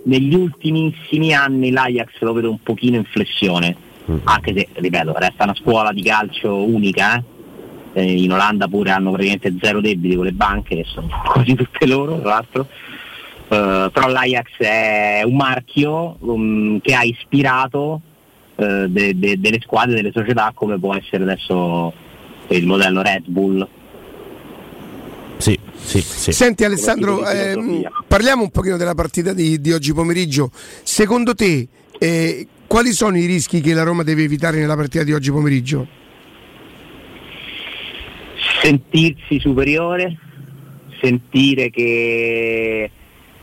[0.04, 3.76] negli ultimissimi anni l'Ajax lo vedo un pochino in flessione,
[4.10, 4.16] mm.
[4.24, 7.22] anche se, ripeto, resta una scuola di calcio unica, eh?
[7.94, 11.86] eh, in Olanda pure hanno praticamente zero debiti con le banche, che sono quasi tutte
[11.86, 12.68] loro tra l'altro.
[13.46, 18.00] Uh, però l'Ajax è un marchio um, che ha ispirato
[18.54, 21.92] uh, de- de- delle squadre, delle società come può essere adesso
[22.48, 23.66] il modello Red Bull.
[25.82, 26.32] Sì, sì.
[26.32, 30.50] Senti Alessandro, ehm, parliamo un pochino della partita di, di oggi pomeriggio.
[30.82, 35.12] Secondo te eh, quali sono i rischi che la Roma deve evitare nella partita di
[35.12, 35.86] oggi pomeriggio?
[38.62, 40.16] Sentirsi superiore,
[41.00, 42.90] sentire che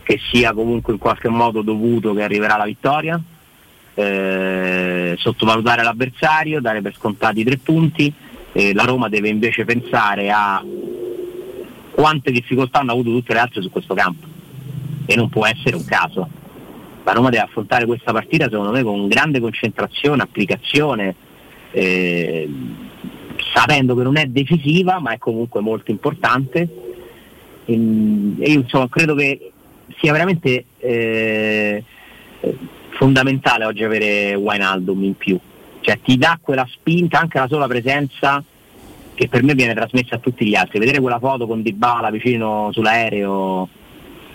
[0.04, 3.22] che sia comunque in qualche modo dovuto che arriverà la vittoria,
[3.94, 8.14] eh, sottovalutare l'avversario, dare per scontati i tre punti,
[8.52, 10.62] eh, la Roma deve invece pensare a
[11.92, 14.28] quante difficoltà hanno avuto tutte le altre su questo campo
[15.06, 16.28] e non può essere un caso.
[17.04, 21.16] La Roma deve affrontare questa partita secondo me con grande concentrazione, applicazione,
[21.72, 22.50] eh,
[23.54, 26.68] sapendo che non è decisiva ma è comunque molto importante.
[27.66, 29.52] E, io insomma credo che
[30.00, 31.84] sia veramente eh,
[32.92, 35.40] fondamentale oggi avere Wijnaldum in più,
[35.82, 38.44] cioè ti dà quella spinta, anche la sola presenza
[39.22, 42.70] che per me viene trasmessa a tutti gli altri, vedere quella foto con Dybala vicino
[42.72, 43.70] sull'aereo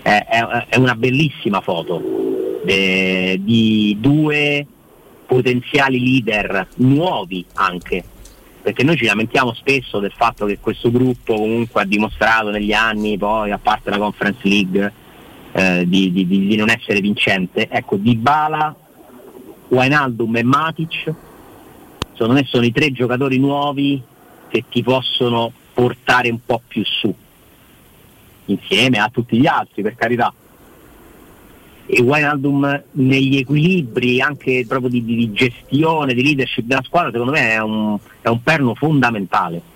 [0.00, 4.64] è, è, è una bellissima foto eh, di due
[5.26, 8.04] potenziali leader nuovi anche
[8.62, 13.18] perché noi ci lamentiamo spesso del fatto che questo gruppo comunque ha dimostrato negli anni
[13.18, 14.92] poi a parte la Conference League
[15.50, 17.68] eh, di, di, di, non essere vincente.
[17.68, 18.72] Ecco, Dybala,
[19.66, 21.14] Wijnaldum e Matic,
[22.12, 24.14] secondo me sono i tre giocatori nuovi
[24.48, 27.14] che ti possono portare un po' più su,
[28.46, 30.32] insieme a tutti gli altri, per carità.
[31.88, 37.50] E Wijnaldum negli equilibri anche proprio di, di, gestione, di leadership della squadra, secondo me
[37.50, 39.74] è un, è un perno fondamentale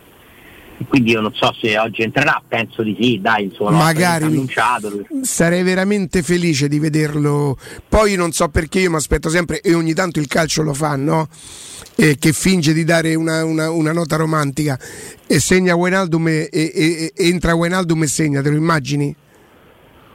[0.88, 5.06] quindi io non so se oggi entrerà, penso di sì, dai, insomma, magari annunciato.
[5.22, 7.56] Sarei veramente felice di vederlo.
[7.88, 10.96] Poi non so perché io mi aspetto sempre e ogni tanto il calcio lo fa,
[10.96, 11.28] no?
[11.96, 14.78] Eh, che finge di dare una, una, una, nota romantica
[15.26, 19.14] e segna Wijnaldum e, e, e, entra Wijnaldum e segna, te lo immagini?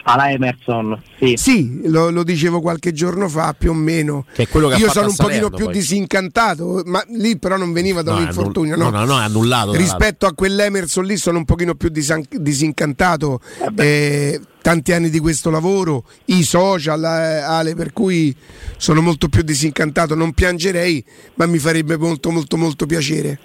[0.05, 1.01] Alla Emerson.
[1.19, 4.25] Sì, sì lo, lo, dicevo qualche giorno fa più o meno.
[4.77, 5.73] Io sono un pochino più poi.
[5.73, 8.75] disincantato, ma lì però non veniva da no, un infortunio.
[8.75, 9.73] No, no, no, è annullato.
[9.73, 13.41] Rispetto a quell'Emerson lì sono un pochino più disan- disincantato.
[13.75, 18.35] Eh, tanti anni di questo lavoro, i social, eh, Ale, per cui
[18.77, 20.15] sono molto più disincantato.
[20.15, 21.03] Non piangerei,
[21.35, 23.39] ma mi farebbe molto molto molto piacere.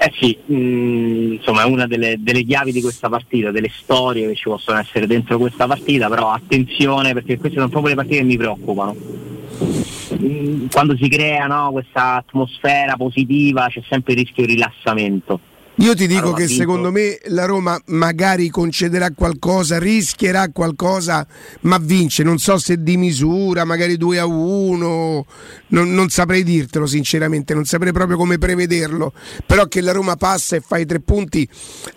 [0.00, 4.28] Eh sì, mh, mm, insomma è una delle, delle, chiavi di questa partita, delle storie
[4.28, 8.18] che ci possono essere dentro questa partita, però attenzione perché queste sono proprio le partite
[8.18, 8.94] che mi preoccupano.
[8.94, 15.40] Mh, mm, quando si crea no, questa atmosfera positiva c'è sempre il rischio di rilassamento
[15.80, 21.24] io ti dico che secondo me la Roma magari concederà qualcosa, rischierà qualcosa,
[21.62, 22.24] ma vince.
[22.24, 25.26] Non so se di misura, magari 2 a 1,
[25.68, 29.12] non, non, saprei dirtelo sinceramente, non saprei proprio come prevederlo.
[29.46, 31.48] Però che la Roma passa e fa i tre punti,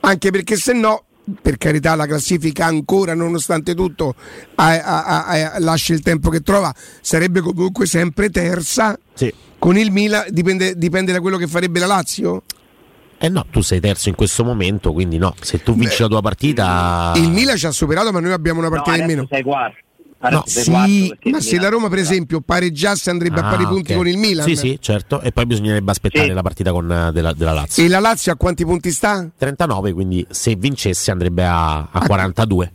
[0.02, 1.06] anche perché se no
[1.41, 4.15] per carità la classifica ancora nonostante tutto
[4.56, 9.32] a, a, a, lascia il tempo che trova sarebbe comunque sempre terza sì.
[9.60, 12.44] con il Milan dipende, dipende da quello che farebbe la Lazio
[13.23, 16.07] eh no, tu sei terzo in questo momento, quindi no, se tu vinci Beh, la
[16.07, 17.13] tua partita...
[17.17, 19.27] Il Milan ci ha superato, ma noi abbiamo una partita no, in meno.
[19.29, 19.77] Sei quarto.
[20.29, 23.95] No, sì, ma se la Roma per esempio pareggiasse andrebbe ah, a pari punti okay.
[23.95, 26.34] con il Milan sì sì certo e poi bisognerebbe aspettare sì.
[26.34, 29.27] la partita con, eh, della, della, Lazio e la Lazio a quanti punti sta?
[29.36, 32.71] 39 quindi se vincesse andrebbe a, a 42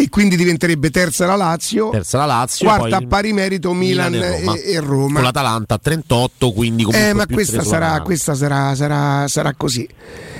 [0.00, 4.32] e quindi diventerebbe terza la Lazio, terza la Lazio quarta a pari merito Milan, Milan
[4.32, 4.54] e, Roma.
[4.54, 5.14] E, Roma.
[5.14, 9.86] Con l'Atalanta a 38, quindi comunque Eh, ma questa, sarà, questa sarà, sarà, sarà, così.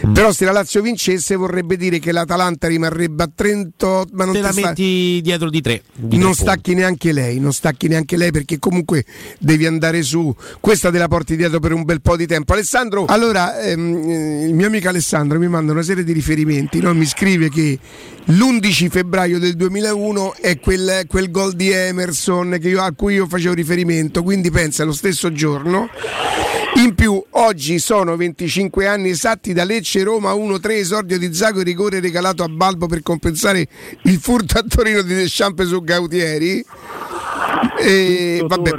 [0.06, 0.14] Mm.
[0.14, 4.40] Però se la Lazio vincesse vorrebbe dire che l'Atalanta rimarrebbe a 38, ma non te
[4.40, 5.22] la metti sta...
[5.22, 5.82] dietro di 3.
[6.12, 9.04] non stacchi neanche lei, non stacchi neanche lei perché comunque
[9.38, 10.34] devi andare su.
[10.58, 12.54] Questa te la porti dietro per un bel po' di tempo.
[12.54, 16.94] Alessandro, allora ehm, il mio amico Alessandro mi manda una serie di riferimenti, no?
[16.94, 17.78] mi scrive che
[18.24, 23.54] l'11 febbraio del 2001 è quel, quel gol di Emerson io, a cui io facevo
[23.54, 25.88] riferimento, quindi pensa lo stesso giorno.
[26.76, 32.00] In più, oggi sono 25 anni esatti da Lecce Roma 1-3 esordio di Zago rigore
[32.00, 33.66] regalato a Balbo per compensare
[34.02, 36.64] il furto a Torino di Deschamps su Gautieri.
[37.78, 38.70] E, vabbè,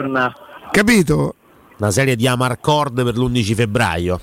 [0.71, 1.35] capito?
[1.77, 4.19] Una serie di Amarcord per l'11 febbraio.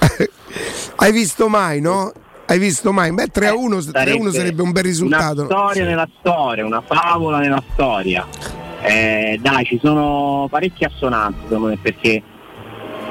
[0.96, 2.12] Hai visto mai, no?
[2.46, 3.12] Hai visto mai?
[3.12, 5.42] Beh, 3 a 1, 3 a 1 sarebbe un bel risultato.
[5.42, 5.88] Una storia sì.
[5.88, 8.26] nella storia, una favola nella storia.
[8.82, 12.22] Eh, dai, ci sono parecchie assonanze secondo me perché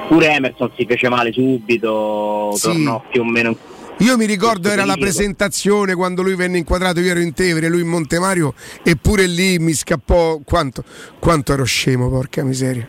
[0.07, 2.67] Pure Emerson si fece male subito, Sì.
[2.67, 3.55] tornò più o meno
[3.97, 7.81] Io mi ricordo era la presentazione quando lui venne inquadrato, io ero in Tevere, lui
[7.81, 10.83] in Montemario eppure lì mi scappò quanto,
[11.17, 12.87] quanto ero scemo, porca miseria.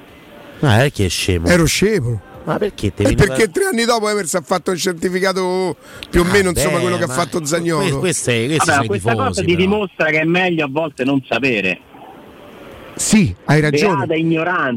[0.61, 1.47] Ah, è che è scemo.
[1.47, 2.21] Ero scemo.
[2.45, 5.77] Ma perché te E veniva- perché tre anni dopo Emerson ha fatto un certificato
[6.11, 7.89] più o meno Ah, insomma beh, quello che ha fatto Zagnolo.
[7.89, 9.59] que- Queste, questi Vabbè, questa tifosi, cosa ti però.
[9.59, 11.81] dimostra che è meglio a volte non sapere.
[12.97, 14.07] Sì, hai ragione.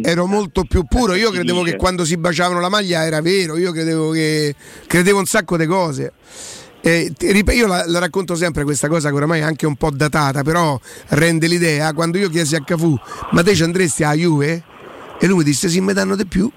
[0.01, 1.13] Ero molto più puro.
[1.13, 3.58] Io credevo che quando si baciavano la maglia era vero.
[3.58, 4.56] Io credevo che
[4.88, 6.13] credevo un sacco di cose.
[6.82, 10.41] Eh, io la, la racconto sempre questa cosa che oramai è anche un po' datata,
[10.41, 11.93] però rende l'idea.
[11.93, 12.95] Quando io chiesi a Cafù,
[13.32, 14.63] ma te ci andresti a Juve?
[15.19, 16.49] E lui mi disse: Sì, mi danno di più.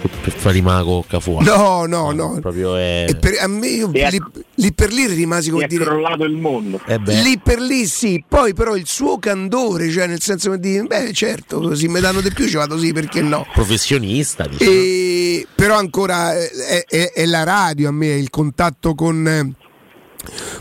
[0.00, 1.44] Per fare rimane cocca fuori.
[1.44, 2.38] No, no, no.
[2.40, 3.06] Proprio è...
[3.08, 4.22] E per, a me io Sì, lì,
[4.54, 5.84] lì per lì rimasi come è dire.
[5.84, 6.80] crollato il mondo.
[6.86, 10.84] Eh Lì per lì sì, poi però il suo candore, cioè nel senso che dire,
[10.84, 13.46] beh certo, così mi danno di più, ci vado sì, perché no?
[13.52, 14.70] professionista, diciamo.
[14.70, 19.26] E, però ancora eh, è, è- è la radio a me, è il contatto con,
[19.28, 19.52] eh,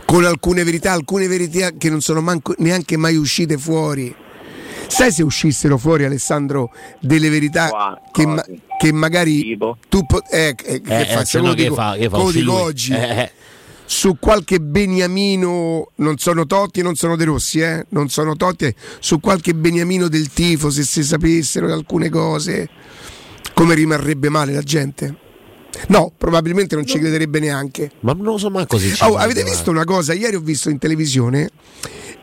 [0.05, 4.13] con alcune verità, alcune verità che non sono manco- neanche mai uscite fuori.
[4.89, 8.43] Sai se uscissero fuori, Alessandro, delle verità Qua, che, ma-
[8.79, 9.77] che magari Tipo?
[9.87, 12.53] tu po- eh, eh, che Eh, eh, faccio, se che dico- fa, che fa dico
[12.53, 12.93] oggi?
[12.93, 13.31] Eh, eh.
[13.85, 17.85] su qualche Beniamino, non sono Totti e non sono De Rossi, eh?
[17.89, 22.69] non sono Totti, eh, su qualche Beniamino del tifo, se si sapessero alcune cose,
[23.53, 25.15] come rimarrebbe male la gente?
[25.87, 27.91] No, probabilmente non ci crederebbe neanche.
[28.01, 30.13] Ma non lo so manco se ci Oh, avete visto una cosa?
[30.13, 31.49] Ieri ho visto in televisione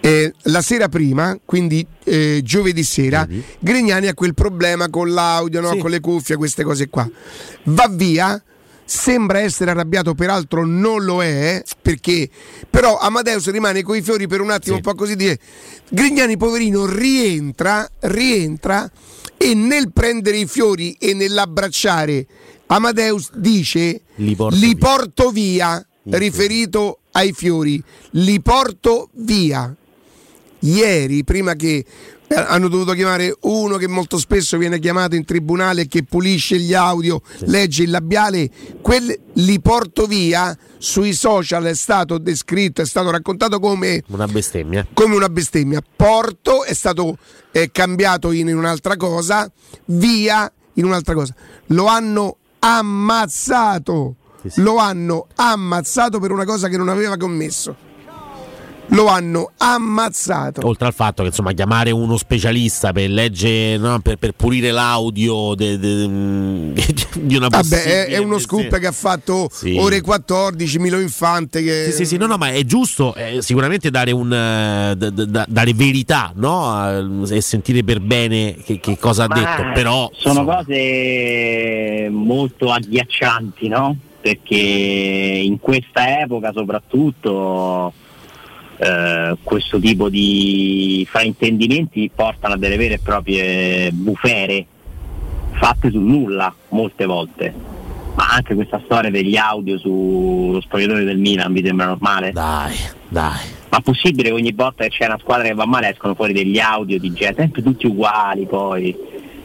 [0.00, 3.42] eh, la sera prima, quindi eh, giovedì sera, Vedi?
[3.58, 5.72] Grignani ha quel problema con l'audio, no?
[5.72, 5.78] Sì.
[5.78, 7.08] con le cuffie, queste cose qua.
[7.64, 8.40] Va via.
[8.88, 12.28] Sembra essere arrabbiato, peraltro non lo è, perché
[12.70, 14.82] però Amadeus rimane coi fiori per un attimo, Sì.
[14.84, 15.40] un po' così dire.
[15.88, 18.88] Grignani, poverino, rientra, rientra
[19.36, 22.26] e nel prendere i fiori e nell'abbracciare
[22.66, 26.18] Amadeus dice Li porto li via." porto via, Sì.
[26.18, 29.74] riferito ai fiori, li porto via.
[30.60, 31.84] Ieri, prima che
[32.28, 36.74] eh, hanno dovuto chiamare uno che molto spesso viene chiamato in tribunale che pulisce gli
[36.74, 38.50] audio, legge il labiale,
[38.80, 44.86] quel li porto via sui social è stato descritto, è stato raccontato come Una bestemmia.
[44.92, 45.80] come una bestemmia.
[45.94, 47.16] Porto è stato
[47.52, 49.48] eh, cambiato in un'altra cosa,
[49.86, 51.34] via in un'altra cosa.
[51.66, 54.16] Lo hanno ammazzato.
[54.42, 54.62] Sì, sì.
[54.62, 57.85] Lo hanno ammazzato per una cosa che non aveva commesso.
[58.90, 60.64] Lo hanno ammazzato.
[60.66, 65.54] Oltre al fatto che insomma chiamare uno specialista per leggere, no, per, per pulire l'audio
[65.54, 66.72] de- de-
[67.20, 68.78] di una Vabbè, possibile è, è uno scoop bestemmia.
[68.78, 69.76] che ha fatto Sì.
[69.78, 71.62] ore 14, Milo Infante.
[71.62, 71.86] Che...
[71.86, 75.24] Sì, sì, sì, no, no, ma è giusto eh, sicuramente dare, un, eh, d- d-
[75.24, 77.24] d- dare verità no?
[77.28, 82.70] E sentire per bene che, che cosa ha Ma detto, però sono insomma, cose molto
[82.70, 83.96] agghiaccianti, no?
[84.20, 87.92] Perché in questa epoca soprattutto
[88.78, 94.66] eh, questo tipo di fraintendimenti portano a delle vere e proprie bufere
[95.52, 97.54] fatte sul nulla molte volte.
[98.14, 102.32] Ma anche questa storia degli audio sullo spogliatore del Milan vi sembra normale?
[102.32, 102.74] dai,
[103.08, 103.40] dai.
[103.68, 106.58] Ma possibile che ogni volta che c'è una squadra che va male escono fuori degli
[106.58, 108.96] audio di gente, sempre tutti uguali poi,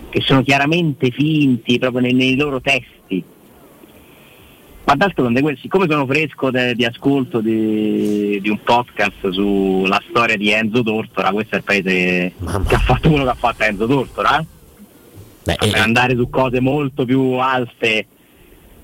[0.10, 3.22] che sono chiaramente finti proprio nei, nei loro testi.
[4.84, 10.52] Ma d'altronde, siccome sono fresco de- di ascolto di, di un podcast sulla storia di
[10.52, 12.66] Enzo Tortora, questo è il paese Mamma.
[12.66, 14.40] che ha fatto quello che ha fatto Enzo Tortora.
[14.40, 14.46] eh?
[15.44, 18.06] Beh, Per eh, andare su cose molto più alte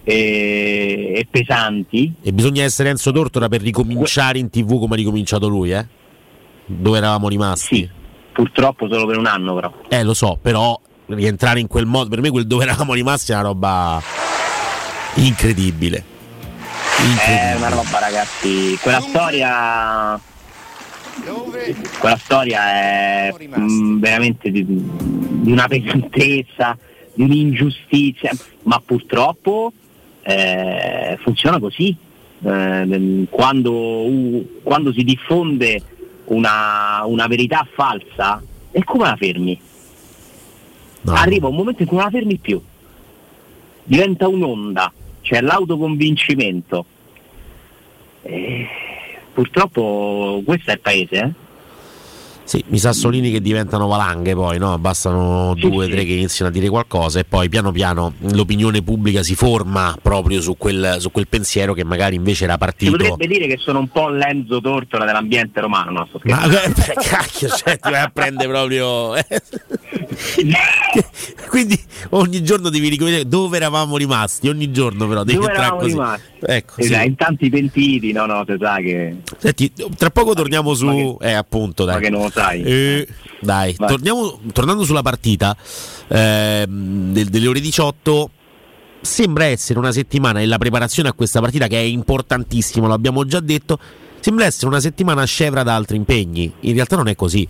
[0.04, 5.48] e, e pesanti, e bisogna essere Enzo Tortora per ricominciare in tv come ha ricominciato
[5.48, 5.86] lui, eh?
[6.66, 7.76] Dove eravamo rimasti?
[7.76, 7.90] sì,
[8.32, 9.74] purtroppo solo per un anno però.
[9.90, 13.36] Eh, lo so, però rientrare in quel modo, per me quel dove eravamo rimasti è
[13.36, 14.02] una roba
[15.26, 16.04] incredibile.
[16.98, 17.56] È Incredibile.
[17.58, 20.20] una roba ragazzi, quella storia
[22.00, 26.78] quella storia è mm, veramente di, di una pesantezza,
[27.14, 28.32] di un'ingiustizia,
[28.64, 29.74] ma purtroppo
[30.22, 31.96] eh, funziona così.
[32.44, 35.82] Eh, quando, u- quando si diffonde
[36.26, 39.60] una, una verità falsa, e come la fermi?
[41.02, 41.14] No.
[41.14, 42.62] Arriva un momento in cui non la fermi più,
[43.84, 44.92] diventa un'onda,
[45.28, 46.86] c'è l'autoconvincimento.
[48.24, 48.66] Eh,
[49.34, 51.46] purtroppo questo è il paese, eh?
[52.48, 54.78] Sì, i sassolini che diventano valanghe poi, no?
[54.78, 55.92] Bastano Sì, due o sì.
[55.94, 60.40] tre che iniziano a dire qualcosa e poi piano piano l'opinione pubblica si forma proprio
[60.40, 62.92] su quel, su quel pensiero che magari invece era Si partito.
[62.96, 66.08] potrebbe dire che sono un po' l'Enzo Tortora dell'ambiente romano, no?
[66.24, 69.14] Ma eh, cacchio, cioè, ti vai a prendere proprio.
[71.50, 71.80] Quindi
[72.12, 75.92] ogni giorno devi ricominciare dove eravamo rimasti, ogni giorno però devi Dove eravamo così.
[75.92, 76.24] rimasti?
[76.40, 76.82] Ecco, sì.
[76.84, 79.16] Esatto, in tanti pentiti, no, no, te sai che.
[79.38, 80.86] Senti, tra poco torniamo su...
[80.86, 81.96] Ma che- eh, appunto, dai.
[81.96, 82.62] Ma che non lo sai.
[82.64, 83.08] Eh,
[83.42, 85.56] dai, torniamo, tornando sulla partita
[86.08, 88.30] ehm, del- delle ore 18,
[89.02, 93.26] sembra essere una settimana e la preparazione a questa partita che è importantissima, lo abbiamo
[93.26, 93.80] già detto,
[94.20, 96.52] sembra essere una settimana scevra da altri impegni.
[96.62, 97.48] In realtà non è così.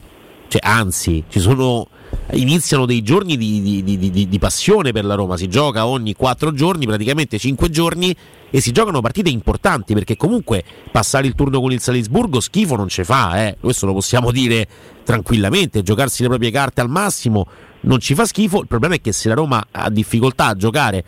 [0.50, 1.88] Cioè, anzi, ci sono,
[2.32, 5.38] iniziano dei giorni di, di- di- di- passione per la Roma.
[5.38, 8.15] Si gioca ogni quattro giorni, praticamente cinque giorni,
[8.50, 12.88] e si giocano partite importanti perché comunque passare il turno con il Salisburgo schifo non
[12.88, 13.58] ci fa, eh.
[13.60, 14.67] questo lo possiamo dire
[15.04, 15.84] tranquillamente.
[15.84, 17.48] Giocarsi le proprie carte al massimo
[17.82, 18.62] non ci fa schifo.
[18.62, 21.04] Il problema è che se la Roma ha difficoltà a giocare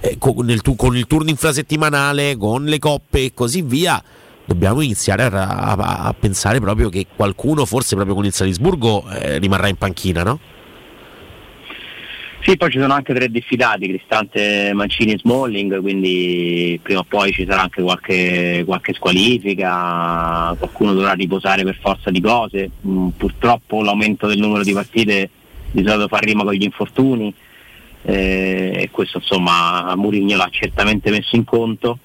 [0.00, 4.02] eh, con, nel con il turno infrasettimanale, con le coppe e così via,
[4.52, 9.38] dobbiamo iniziare a, a- a pensare proprio che qualcuno, forse proprio con il Salisburgo, eh,
[9.38, 10.38] rimarrà in panchina, no?
[12.44, 17.30] Sì, poi ci sono anche tre diffidati, Cristante, Mancini e Smalling, quindi prima o poi
[17.30, 22.68] ci sarà anche qualche, qualche squalifica, qualcuno dovrà riposare per forza di cose.
[22.84, 25.30] Mm, purtroppo l'aumento del numero di partite
[25.70, 27.32] di solito fa rima con gli infortuni
[28.02, 31.98] eh, e questo insomma Mourinho l'ha certamente messo in conto.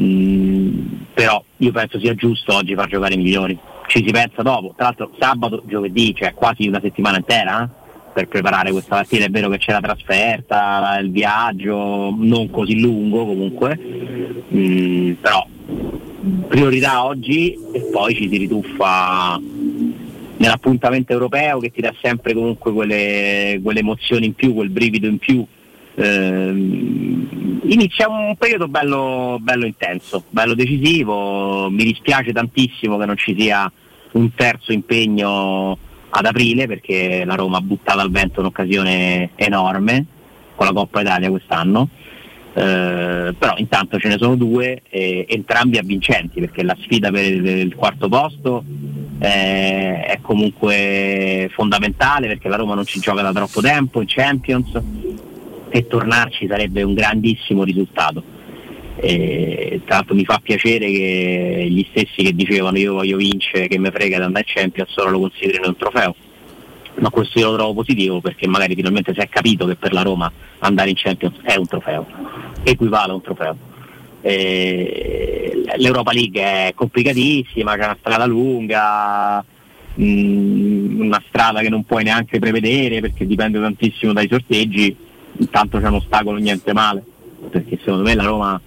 [0.00, 3.58] Mm, però io penso sia giusto oggi far giocare i migliori.
[3.86, 7.68] Ci si pensa dopo, tra l'altro sabato, giovedì, cioè quasi una settimana intera eh,
[8.12, 9.24] per preparare questa partita.
[9.24, 13.78] È vero che c'è la trasferta, il viaggio non così lungo comunque,
[14.54, 15.46] Mm, però
[16.46, 19.40] priorità oggi e poi ci si rituffa
[20.36, 25.18] nell'appuntamento europeo che ti dà sempre comunque quelle, quelle emozioni in più, quel brivido in
[25.18, 25.44] più.
[25.94, 33.36] Ehm, inizia un periodo bello, bello intenso, bello decisivo, mi dispiace tantissimo che non ci
[33.38, 33.70] sia
[34.12, 35.76] un terzo impegno
[36.10, 40.06] ad aprile perché la Roma ha buttato al vento un'occasione enorme
[40.54, 41.88] con la Coppa Italia quest'anno.
[42.54, 47.46] Eh, però intanto ce ne sono due, eh, entrambi avvincenti perché la sfida per il,
[47.46, 48.62] il quarto posto
[49.18, 54.78] eh, è comunque fondamentale perché la Roma non ci gioca da troppo tempo in Champions
[55.74, 58.22] e tornarci sarebbe un grandissimo risultato.
[58.96, 63.78] E, tra l'altro mi fa piacere che gli stessi che dicevano io voglio vincere, che
[63.78, 66.14] mi frega di andare Champions, ora lo considerino un trofeo.
[66.96, 70.02] Ma questo io lo trovo positivo perché magari finalmente si è capito che per la
[70.02, 72.06] Roma andare in Champions è un trofeo,
[72.64, 73.56] equivale a un trofeo.
[74.20, 79.42] E L'Europa League è complicatissima, c'è una strada lunga,
[79.94, 84.94] mh, una strada che non puoi neanche prevedere perché dipende tantissimo dai sorteggi,
[85.38, 87.02] intanto c'è un ostacolo niente male,
[87.50, 88.60] perché secondo me la Roma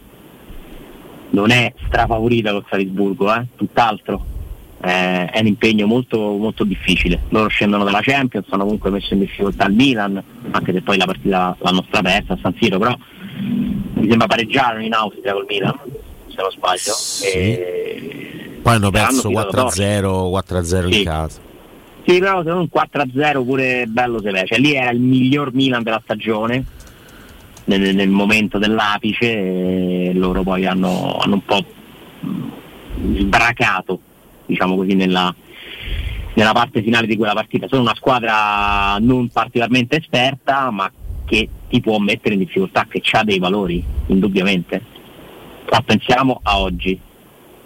[1.31, 3.45] non è strafavorita con Salisburgo, eh?
[3.55, 4.33] tutt'altro.
[4.81, 7.21] Eh, è un impegno molto, molto difficile.
[7.29, 11.05] Loro scendono dalla Champions, hanno comunque messo in difficoltà il Milan, anche se poi la
[11.05, 12.95] partita l'hanno strapersa a San Siro, però
[13.95, 15.75] mi sembra pareggiarono in Austria col Milan,
[16.27, 16.93] se non sbaglio.
[16.93, 17.25] Sì.
[17.27, 18.59] E...
[18.61, 20.97] Poi hanno perso filato 4-0, 4-0 Sì.
[20.99, 21.39] in casa.
[22.05, 24.45] Sì, però se non un 4-0 pure bello severo.
[24.45, 26.63] Cioè, lì era il miglior Milan della stagione
[27.65, 31.65] nel, nel momento dell'apice e loro poi hanno, hanno un po'
[33.17, 33.99] sbracato,
[34.45, 35.33] diciamo così, nella,
[36.35, 37.67] nella parte finale di quella partita.
[37.67, 40.91] Sono una squadra non particolarmente esperta, ma
[41.25, 44.79] che ti può mettere in difficoltà, che ha dei valori, indubbiamente.
[45.71, 46.99] Ma pensiamo a oggi,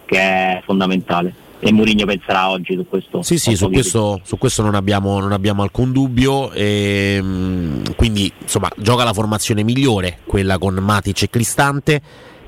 [0.06, 1.48] che è fondamentale.
[1.62, 3.22] E Mourinho penserà oggi su questo.
[3.22, 6.52] Sì, sì, su questo, su questo non, abbiamo, non abbiamo alcun dubbio.
[6.52, 12.02] ehm, quindi, insomma, gioca la formazione migliore, quella con Matic e Cristante.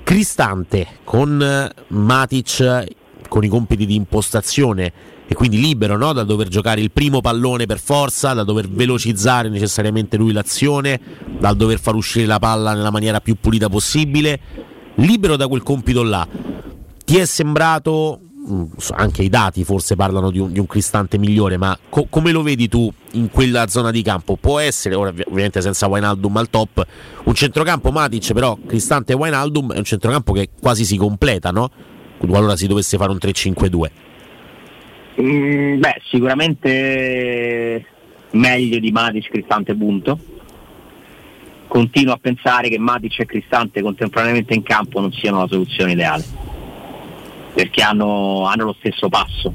[0.04, 2.86] Cristante con eh, Matic
[3.28, 4.92] con i compiti di impostazione
[5.26, 6.12] e quindi libero no?
[6.12, 11.00] dal dover giocare il primo pallone per forza, da dover velocizzare necessariamente lui l'azione,
[11.40, 14.38] dal dover far uscire la palla nella maniera più pulita possibile,
[14.96, 16.28] libero da quel compito là.
[17.06, 18.20] Ti è sembrato,
[18.96, 22.42] anche i dati forse parlano di un, di un Cristante migliore, ma co- come lo
[22.42, 24.36] vedi tu in quella zona di campo?
[24.36, 26.86] Può essere, ora ovvi- ovviamente senza Wijnaldum al top,
[27.24, 31.70] un centrocampo Matic, però Cristante Wijnaldum è un centrocampo che quasi si completa, no?
[32.18, 33.92] Qualora si dovesse fare un 3-5-2.
[35.22, 37.86] Mm, beh, sicuramente
[38.32, 40.20] meglio di Matic, Cristante, punto.
[41.68, 46.24] Continuo a pensare che Matic e Cristante contemporaneamente in campo non siano la soluzione ideale,
[47.54, 49.54] perché hanno, hanno lo stesso passo.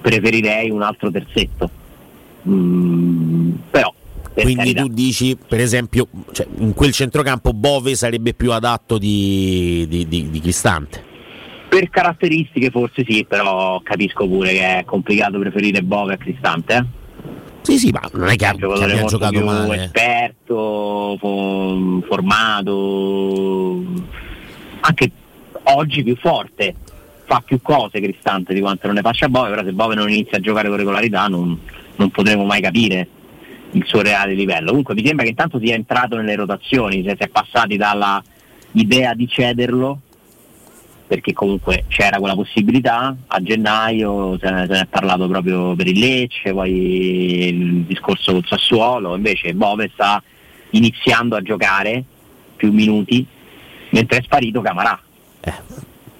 [0.00, 1.70] Preferirei un altro terzetto.
[2.48, 3.92] Mm, però,
[4.32, 4.82] per Quindi carità.
[4.82, 10.30] tu dici, per esempio, cioè, in quel centrocampo Bove sarebbe più adatto di, di- di-
[10.30, 11.12] di Cristante.
[11.68, 16.74] per caratteristiche forse sì, però capisco pure che è complicato preferire Bove a Cristante.
[16.76, 17.02] eh.
[17.62, 19.84] Sì, sì, ma non è che, abbia giocato più male.
[19.84, 23.82] esperto, fo- formato,
[24.80, 25.10] anche
[25.64, 26.74] oggi più forte,
[27.24, 30.38] fa più cose Cristante di quanto non ne faccia Bove, però se Bove non inizia
[30.38, 31.58] a giocare con regolarità non,
[31.96, 33.08] non potremo mai capire
[33.72, 34.68] il suo reale livello.
[34.68, 38.22] Comunque mi sembra che intanto sia entrato nelle rotazioni, si è passati dalla
[38.72, 40.00] idea di cederlo
[41.06, 45.86] perché comunque c'era quella possibilità a gennaio se ne, se ne è parlato proprio per
[45.86, 50.22] il Lecce poi il discorso col Sassuolo invece Bove sta
[50.70, 52.02] iniziando a giocare
[52.56, 53.24] più minuti
[53.90, 54.98] mentre è sparito Camarà
[55.46, 55.52] Eh,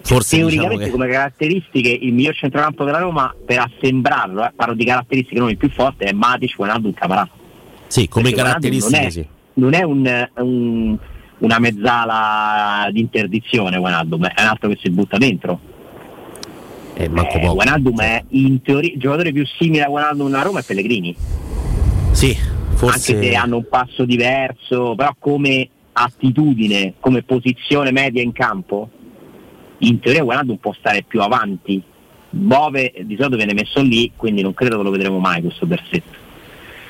[0.03, 0.91] forse teoricamente diciamo che...
[0.91, 5.57] come caratteristiche il miglior centrocampo della Roma per assembrarlo eh, parlo di caratteristiche non il
[5.57, 7.29] più forte è Matic, e Camarà
[7.87, 9.27] Sì, come perché caratteristiche non è, sì.
[9.55, 10.99] non è un, un-
[11.39, 15.59] una mezzala di interdizione Wijnaldum, è un altro che si butta dentro.
[16.95, 17.55] Eh, manco Eh, poco.
[17.55, 21.15] Wijnaldum è in teoria il giocatore più simile a Wijnaldum nella Roma è Pellegrini,
[22.13, 22.35] Sì,
[22.75, 23.13] forse...
[23.15, 28.89] anche se hanno un passo diverso, però come attitudine, come posizione media in campo,
[29.87, 31.83] in teoria Wijnaldum può stare più avanti.
[32.31, 36.23] Bove di solito viene messo lì, quindi non credo che lo vedremo mai questo versetto.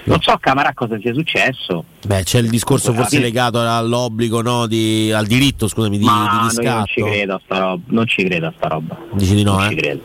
[0.04, 4.66] Non so a Camarà cosa sia successo, Beh, c'è il discorso forse legato all'obbligo, no,
[4.66, 7.10] di, al diritto, scusami, di, ma di no, io non ci riscatto.
[7.10, 8.98] credo a sta roba, non ci credo a sta roba.
[9.12, 9.76] Dici di no, non ci eh?
[9.76, 10.02] credo.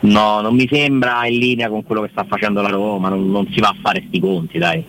[0.00, 3.48] No, non mi sembra in linea con quello che sta facendo la Roma, non, non
[3.52, 4.84] si va a fare sti conti, dai.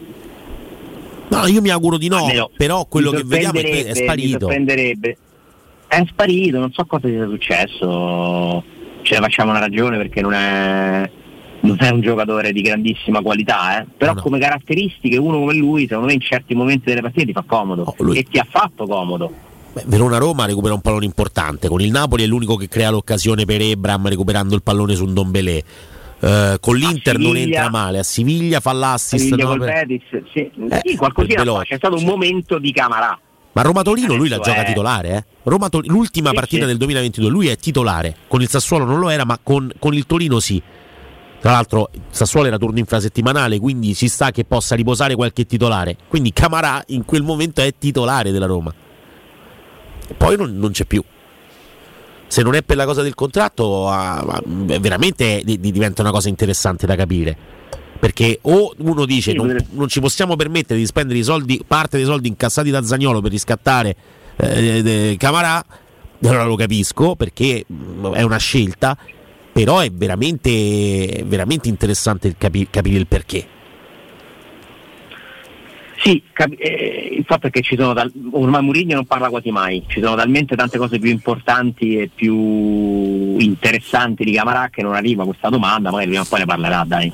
[1.30, 4.04] No, io mi auguro di no, Almeno però quello che vediamo è è sorprenderebbe- Mi
[4.06, 4.40] sparito.
[4.40, 5.18] sorprenderebbe.
[5.88, 8.64] È sparito, non so cosa sia successo.
[9.02, 11.10] Ce ne facciamo una ragione perché non è,
[11.62, 13.86] non è un giocatore di grandissima qualità, eh.
[13.96, 17.32] però No, come caratteristiche uno come lui, secondo me in certi momenti delle partite ti
[17.34, 19.32] fa comodo Oh, e ti ha fatto comodo.
[19.74, 23.62] Beh, Verona-Roma recupera un pallone importante, con il Napoli è l'unico che crea l'occasione per
[23.62, 25.64] Ebram recuperando il pallone su un Dombelé.
[26.20, 29.24] Eh, con l'Inter non entra male, a Siviglia fa l'assist.
[29.26, 33.20] Siviglia no, col per- Betis, sì, Eh, sì, qualcosina c'è stato un momento di Camarà.
[33.56, 35.24] Ma Roma Torino lui la gioca è- titolare, eh?
[35.70, 36.68] Tor- l'ultima Sì, partita sì.
[36.68, 40.06] del 2022 lui è titolare, con il Sassuolo non lo era, ma con, con il
[40.06, 40.62] Torino sì.
[41.40, 45.96] Tra l'altro il Sassuolo era turno infrasettimanale, quindi ci sta che possa riposare qualche titolare.
[46.10, 48.74] Quindi Camarà in quel momento è titolare della Roma.
[50.08, 51.02] E poi non, non c'è più.
[52.28, 56.28] Se non è per la cosa del contratto, ah, veramente di- di- diventa una cosa
[56.28, 57.38] interessante da capire.
[58.00, 61.98] Perché o uno dice Sì, non, non ci possiamo permettere di spendere i soldi, parte
[61.98, 63.96] dei soldi incassati da Zagnolo per riscattare
[64.38, 65.64] eh, Camarà,
[66.24, 68.98] allora lo capisco perché mh, è una scelta,
[69.52, 73.48] però è veramente, veramente interessante il capi- capire il perché.
[75.98, 79.50] Sì, capi- eh, il fatto è che ci sono tal- ormai Mourinho non parla quasi
[79.50, 84.94] mai, ci sono talmente tante cose più importanti e più interessanti di Camarà che non
[84.94, 87.12] arriva questa domanda, magari prima o poi ne parlerà, dai.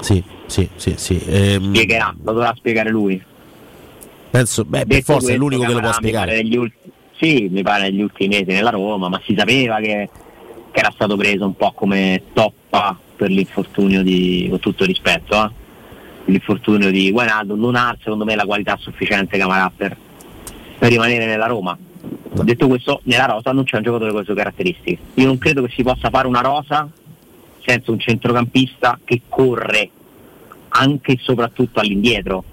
[0.00, 1.20] Sì, sì, sì, sì.
[1.26, 3.20] Ehm, Spiegherà, lo dovrà spiegare lui.
[4.30, 6.40] penso, beh, per Detto forza è l'unico che lo può spiegare.
[6.40, 10.08] ulti- sì, mi pare negli ultimi mesi nella Roma, ma si sapeva che,
[10.70, 15.50] che era stato preso un po' come toppa per l'infortunio di, con tutto rispetto, eh?
[16.26, 19.96] l'infortunio di Guainaldo non ha secondo me la qualità sufficiente Camarà per,
[20.78, 21.76] per rimanere nella Roma.
[22.42, 24.98] Detto questo, nella rosa non c'è un giocatore con le sue caratteristiche.
[25.14, 26.86] Io non credo che si possa fare una rosa
[27.66, 29.90] senza un centrocampista che corre
[30.68, 32.44] anche e soprattutto all'indietro.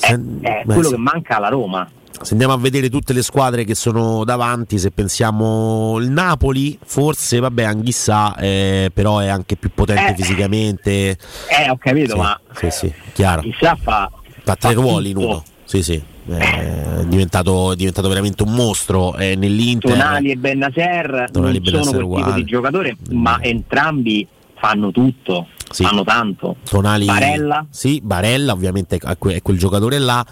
[0.00, 1.88] È, è quello che manca alla Roma.
[2.20, 7.38] Se andiamo a vedere tutte le squadre che sono davanti, se pensiamo il Napoli, forse
[7.38, 10.14] vabbè, Anghissà, eh, però è anche più potente Eh.
[10.16, 10.90] fisicamente.
[10.90, 13.42] Eh, ho capito, Sì, ma sì, sì, chiaro.
[13.42, 14.10] chissà fa,
[14.42, 15.44] Fa tre ruoli in uno.
[15.68, 16.02] Sì, sì.
[16.30, 19.90] Eh, È diventato, è diventato veramente un mostro eh, nell'Inter.
[19.92, 22.42] Tonali e Bennaser Tonali non sono quel tipo uguali.
[22.42, 24.26] di giocatore, ma entrambi
[24.58, 25.84] fanno tutto, Sì.
[25.84, 26.56] fanno tanto.
[26.64, 27.66] Tonali, Barella?
[27.68, 30.24] Sì, Barella ovviamente è que- è quel giocatore là.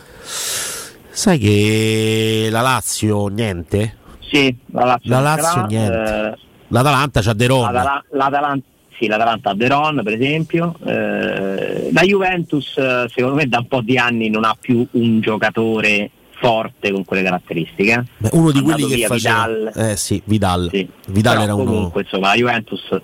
[1.10, 3.96] Sai che la Lazio niente?
[4.30, 5.98] Sì, la Lazio, La Lazio l'ha, niente.
[6.34, 8.66] eh, L'Atalanta c'ha De l'Atala- l'Atalanta,
[8.98, 13.80] sì, l'Atalanta ha Deron per esempio, eh, la Juventus eh, secondo me da un po'
[13.80, 18.04] di anni non ha più un giocatore forte con quelle caratteristiche.
[18.18, 19.72] Beh, uno di quelli che faceva Vidal.
[19.74, 20.68] Eh sì, Vidal.
[20.72, 20.88] Sì.
[21.08, 23.00] Vidal Però era uno comunque insomma la Juventus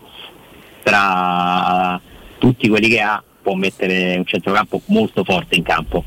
[0.82, 2.00] tra
[2.38, 6.04] tutti quelli che ha può mettere un centrocampo molto forte in campo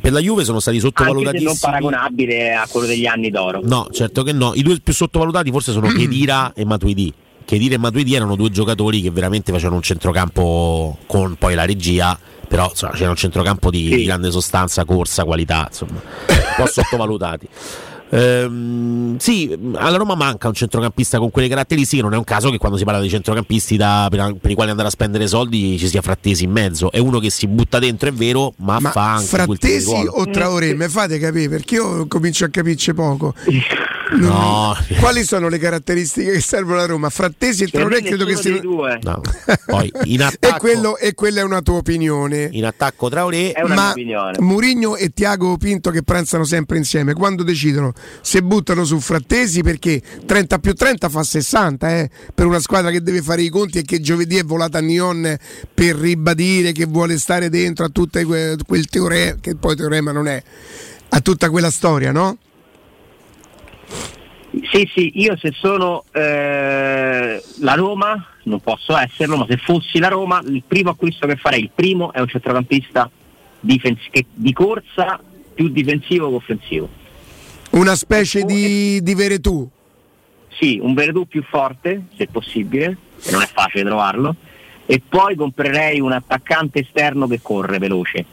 [0.00, 1.44] per la Juve sono stati sottovalutatissimi.
[1.44, 4.52] non paragonabile a quello degli anni d'oro No, certo che no.
[4.54, 7.12] I due più sottovalutati forse sono Chedira e Matuidi.
[7.50, 12.16] Chedira e Matuidi erano due giocatori che veramente facevano un centrocampo con poi la regia,
[12.46, 13.96] però insomma, c'era un centrocampo di, Sì.
[13.96, 17.48] di grande sostanza, corsa, qualità, insomma, un po' sottovalutati.
[18.10, 22.02] Ehm, sì, alla Roma manca un centrocampista con quelle caratteristiche.
[22.02, 24.70] Non è un caso che quando si parla di centrocampisti da, per, per, i quali
[24.70, 26.92] andare a spendere soldi ci sia Frattesi in mezzo.
[26.92, 30.72] È uno che si butta dentro, è vero, ma, ma fa anche Frattesi o Traoré?
[30.74, 33.34] Mi fate capire perché io comincio a capirci poco.
[34.12, 34.76] No.
[34.98, 37.10] Quali sono le caratteristiche che servono alla Roma?
[37.10, 38.98] Frattesi e Traoré credo che siano due.
[39.02, 39.20] No.
[39.66, 42.48] Poi in attacco e, quello, e quella è una tua opinione.
[42.52, 44.38] In attacco Traoré è una ma opinione.
[44.40, 50.00] Murigno e Tiago Pinto che pranzano sempre insieme, quando decidono se buttano su Frattesi perché
[50.24, 53.82] 30 più 30 fa 60 eh, per una squadra che deve fare i conti e
[53.82, 55.36] che giovedì è volata a Nyon
[55.72, 60.26] per ribadire che vuole stare dentro a tutto quel, quel teorema, che poi teorema non
[60.26, 60.42] è,
[61.10, 62.38] a tutta quella storia, no?
[64.50, 70.08] Sì, sì, io se sono eh, la Roma, non posso esserlo, ma se fossi la
[70.08, 73.08] Roma, il primo acquisto che farei, il primo è un centrocampista
[73.60, 75.20] difens- che, di corsa
[75.54, 76.88] più difensivo che offensivo.
[77.70, 79.68] Una specie di, di Veretù?
[80.48, 84.34] Sì, un Veretù più forte, se possibile, che non è facile trovarlo,
[84.84, 88.24] e poi comprerei un attaccante esterno che corre veloce,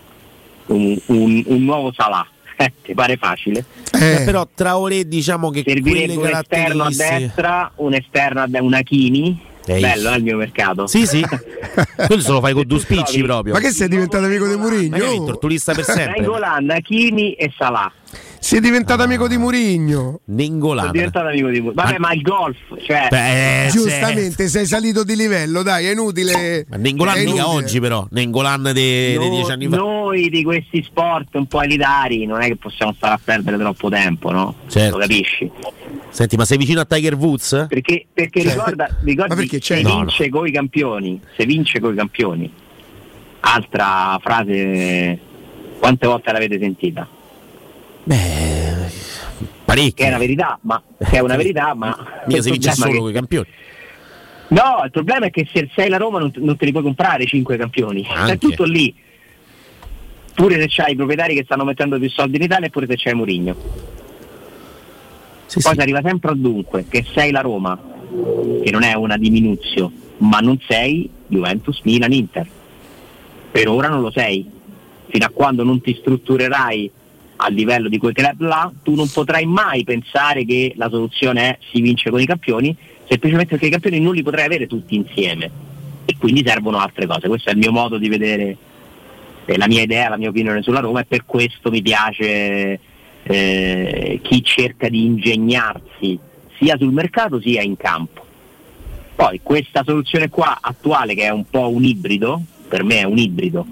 [0.68, 2.28] un, un, un nuovo Salah
[2.58, 3.64] eh, ti pare facile.
[3.94, 4.24] Eh.
[4.26, 9.46] Però Traoré diciamo che servirebbe un esterno a destra, un esterno a destra, una Chini.
[9.70, 9.82] Ehi.
[9.82, 10.88] Bello, è il mio mercato.
[10.88, 11.22] Sì, sì.
[12.08, 13.54] Quello se lo fai con due spicci proprio.
[13.54, 14.98] Ma che sei diventato amico di Mourinho?
[14.98, 16.20] Ma che torturista per sempre.
[16.20, 17.92] Nangolan, Chini e Salah.
[18.40, 19.06] Sei diventato ah.
[19.06, 20.22] amico di Murigno.
[20.26, 20.88] Ningolano.
[20.88, 21.74] Sono diventato amico di Murigno.
[21.74, 23.08] Vabbè, ma, ma il golf, cioè...
[23.10, 24.48] Beh, giustamente certo.
[24.48, 26.66] sei salito di livello, dai, è inutile.
[26.70, 29.76] Ma Nengolan mica oggi però, Nengolan dei no, dieci anni fa.
[29.76, 33.90] Noi di questi sport un po' elitari non è che possiamo stare a perdere troppo
[33.90, 34.56] tempo, no?
[34.68, 34.96] Certo.
[34.96, 35.52] Lo capisci?
[36.10, 37.66] Senti, ma sei vicino a Tiger Woods?
[37.68, 40.38] Perché, perché cioè, ricorda, ricorda perché se no, vince no.
[40.38, 42.50] coi campioni, se vince coi campioni.
[43.42, 45.20] Altra frase,
[45.80, 47.08] quante volte l'avete sentita?
[48.08, 48.90] Beh,
[49.66, 50.06] parecchio.
[50.06, 52.24] È una verità, ma è una verità, ma.
[52.26, 52.98] Mica si vince solo che...
[53.00, 53.48] con i campioni.
[54.50, 57.26] No, il problema è che se sei la Roma non, non te li puoi comprare
[57.26, 58.08] cinque campioni.
[58.10, 58.34] Anche.
[58.34, 58.96] È tutto lì.
[60.34, 63.14] Pure se c'hai i proprietari che stanno mettendo più soldi in Italia, eppure se c'hai
[63.14, 63.56] Murigno.
[65.48, 65.74] Sì, Poi sì.
[65.74, 67.78] si arriva sempre al dunque, che sei la Roma,
[68.64, 72.48] che non è una diminuzio, ma non sei Juventus, Milan, Inter.
[73.52, 74.50] Per ora non lo sei.
[75.10, 76.92] Fino a quando non ti strutturerai
[77.38, 81.58] a livello di quei club là, tu non potrai mai pensare che la soluzione è
[81.72, 82.76] si vince con i campioni,
[83.08, 85.50] semplicemente perché i campioni non li potrai avere tutti insieme
[86.06, 87.28] e quindi servono altre cose.
[87.28, 88.58] Questo è il mio modo di vedere
[89.46, 92.80] la mia idea, la mia opinione sulla Roma e per questo mi piace
[93.24, 96.20] eh, chi cerca di ingegnarsi
[96.58, 98.26] sia sul mercato sia in campo.
[99.16, 103.18] Poi questa soluzione qua attuale che è un po' un ibrido, per me è un
[103.18, 103.66] ibrido,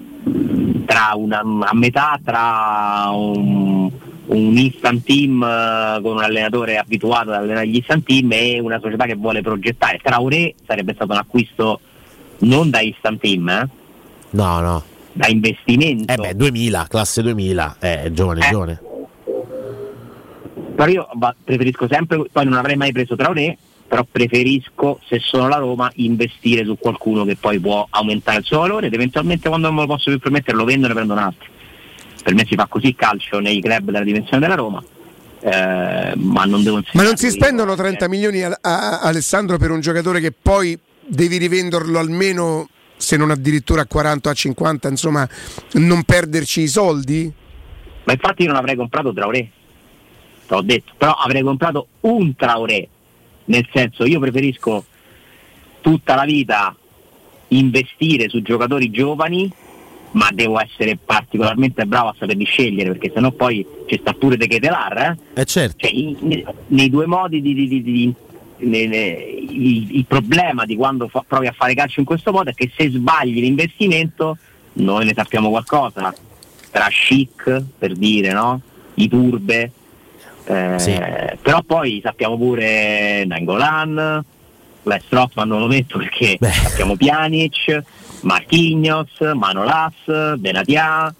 [1.15, 3.89] una, a metà tra un,
[4.25, 8.79] un instant team uh, con un allenatore abituato ad allenare gli instant team e una
[8.79, 9.99] società che vuole progettare.
[10.01, 11.79] Traoré sarebbe stato un acquisto
[12.39, 13.67] non da instant team, eh?
[14.31, 14.83] no, no.
[15.13, 16.11] da investimento.
[16.11, 18.49] Eh beh, 2000, classe 2000, eh, giovane, eh.
[18.49, 18.81] giovane.
[20.75, 21.07] Però io
[21.43, 23.57] preferisco sempre, poi non avrei mai preso Traoré
[23.87, 28.59] però preferisco, se sono la Roma, investire su qualcuno che poi può aumentare il suo
[28.59, 31.13] valore ed eventualmente quando non me lo posso più permettere lo vendo e ne prendo
[31.13, 31.49] un altro.
[32.23, 34.83] Per me si fa così il calcio nei club della dimensione della Roma.
[35.39, 39.69] Eh, ma non devo Ma non si spendono 30 milioni a, a, a Alessandro per
[39.69, 42.67] un giocatore che poi devi rivenderlo almeno
[42.97, 45.29] se non addirittura a 40 o a 50, insomma,
[45.73, 47.31] non perderci i soldi?
[48.05, 49.49] Ma infatti io non avrei comprato Traoré,
[50.47, 52.89] te l'ho detto, però avrei comprato un Traoré
[53.45, 54.85] nel senso io preferisco
[55.81, 56.75] tutta la vita
[57.49, 59.51] investire su giocatori giovani
[60.11, 64.47] ma devo essere particolarmente bravo a saperli scegliere perché sennò poi ci sta pure De
[64.47, 65.41] Ketelar eh?
[65.41, 65.85] eh certo.
[65.85, 68.13] cioè, in, nei due modi di, di, di, di
[68.57, 72.49] ne, ne, il, il, problema di quando fa, provi a fare calcio in questo modo
[72.49, 74.37] è che se sbagli l'investimento
[74.73, 76.13] noi ne sappiamo qualcosa
[76.71, 78.61] tra chic per dire no?
[78.95, 79.71] i turbe
[80.45, 80.99] eh, sì.
[81.41, 84.23] Però poi sappiamo pure Nangolan,
[84.83, 86.51] Beh, Strottman non lo metto perché Beh.
[86.51, 87.81] sappiamo Pjanic,
[88.21, 89.93] Marquinhos, Manolas,
[90.37, 91.13] Benatia,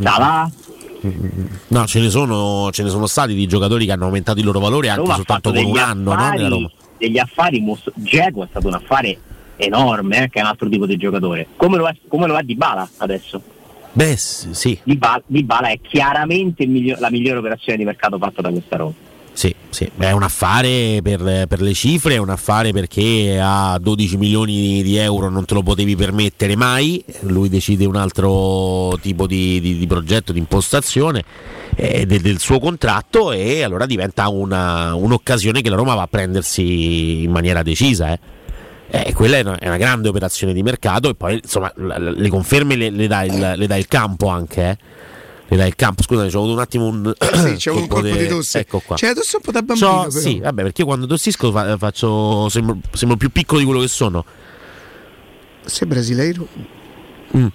[0.00, 0.50] Salah.
[1.68, 4.60] No, ce ne, sono, ce ne, sono, stati di giocatori che hanno aumentato il loro
[4.60, 6.12] valore anche Roma soltanto con un anno.
[6.12, 9.18] Affari, no, degli affari, Geco è stato un affare
[9.56, 11.48] enorme, eh, che è un altro tipo di giocatore.
[11.56, 13.42] Come lo è, come lo è Di Bala adesso?
[13.92, 14.78] Beh, sì.
[14.82, 18.76] Di Bala, di Bala è chiaramente miglior, la migliore operazione di mercato fatta da questa
[18.76, 18.94] Roma.
[19.34, 24.18] Sì, sì, è un affare per, per, le cifre, è un affare perché a 12
[24.18, 29.58] milioni di euro non te lo potevi permettere mai, lui decide un altro tipo di,
[29.60, 31.24] di, di progetto, di impostazione
[31.76, 36.08] eh, del, del, suo contratto e allora diventa una, un'occasione che la Roma va a
[36.08, 38.12] prendersi in maniera decisa.
[38.12, 38.18] Eh.
[38.94, 42.76] Eh, quella è una, è una, grande operazione di mercato e poi insomma le conferme
[42.76, 44.78] le, le, dà, il, le dà il campo anche.
[45.48, 46.02] Eh dai il campo.
[46.02, 47.14] Scusami, c'ho avuto un attimo un.
[47.18, 48.60] sì, c'è un colpo di tosse.
[48.60, 48.96] Ecco qua.
[48.96, 50.10] C'è adesso un po' da bambino.
[50.10, 52.48] So, sì, vabbè, perché quando tossisco faccio.
[52.48, 54.24] Sembro, sembro più piccolo di quello che sono.
[55.64, 56.46] Sei brasileiro?
[57.36, 57.46] Mm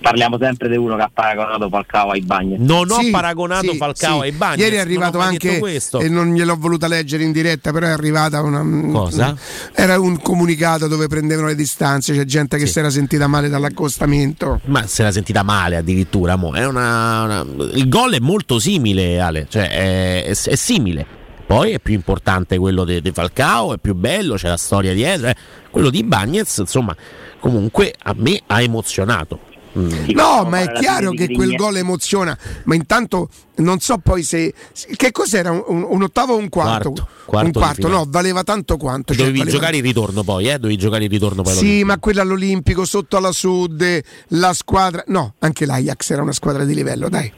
[0.00, 2.56] parliamo sempre di uno che ha paragonato Falcao ai Bagni.
[2.58, 4.26] Non ho sì, paragonato sì, Falcao sì.
[4.26, 4.60] ai Bagni.
[4.62, 8.64] Ieri è arrivato anche e non gliel'ho voluta leggere in diretta, però è arrivata una
[8.92, 9.36] cosa.
[9.72, 14.60] Era un comunicato dove prendevano le distanze, c'è gente che si era sentita male dall'accostamento.
[14.64, 17.46] Ma si era sentita male addirittura, una, una...
[17.72, 21.24] il gol è molto simile, Ale, cioè è, è, è simile.
[21.46, 25.28] Poi è più importante quello di Falcao, è più bello, c'è la storia dietro.
[25.28, 25.36] Eh.
[25.70, 26.94] Quello di Bagnez, insomma,
[27.38, 29.40] comunque a me ha emozionato.
[29.78, 30.10] Mm.
[30.14, 34.54] No, ma è chiaro che quel gol emoziona, ma intanto non so poi se...
[34.72, 35.50] Che cos'era?
[35.50, 36.92] Un, un ottavo o un quarto?
[36.92, 39.12] quarto, quarto un quarto, no, valeva tanto quanto.
[39.12, 39.56] Cioè, Dovevi valeva...
[39.56, 40.58] giocare il ritorno poi, eh?
[40.58, 41.52] Dovevi giocare il ritorno poi.
[41.52, 45.04] Sì, ma quella all'Olimpico, sotto alla Sud, la squadra...
[45.08, 47.30] No, anche l'Ajax era una squadra di livello, dai.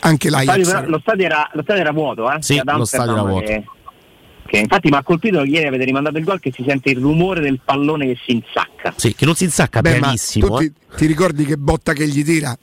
[0.00, 0.56] Anche l'Ajax.
[0.56, 2.36] Lo stadio, lo stadio, era, lo stadio era, vuoto, eh?
[2.40, 3.46] Sì, lo stadio era vuoto.
[3.46, 3.64] Che
[4.48, 7.40] che infatti mi ha colpito ieri avete rimandato il gol che si sente il rumore
[7.40, 8.94] del pallone che si insacca.
[8.96, 10.58] Sì, che non si insacca Beh, pianissimo.
[10.58, 10.64] Eh.
[10.64, 12.56] Ti, ti ricordi che botta che gli tira?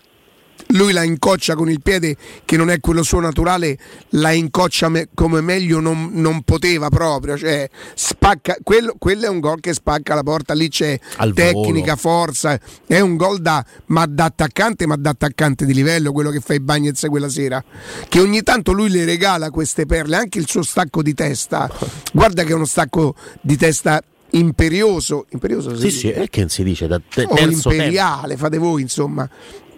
[0.70, 3.78] Lui la incoccia con il piede che non è quello suo naturale,
[4.10, 9.40] la incoccia me- come meglio non, non, poteva proprio, cioè spacca, quello, quello, è un
[9.40, 11.98] gol che spacca la porta, lì c'è Al tecnica, volo.
[11.98, 16.40] forza, è un gol da, ma da attaccante, ma da attaccante di livello, quello che
[16.40, 17.64] fa i Bagnets quella sera,
[18.08, 21.70] che ogni tanto lui le regala queste perle, anche il suo stacco di testa,
[22.12, 24.02] guarda che è uno stacco di testa
[24.32, 28.44] imperioso, imperioso sì, sì, è che si dice da te- o imperiale, tempo.
[28.44, 29.30] fate voi insomma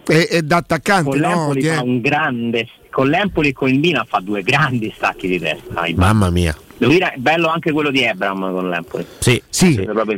[0.08, 3.80] e, e da attaccante con l'Empoli no, fa un grande con l'Empoli e con il
[3.80, 8.52] Milan fa due grandi stacchi di testa mamma mia è bello anche quello di Ebram
[8.52, 9.06] con l'Empoli.
[9.20, 9.76] Sì, sì.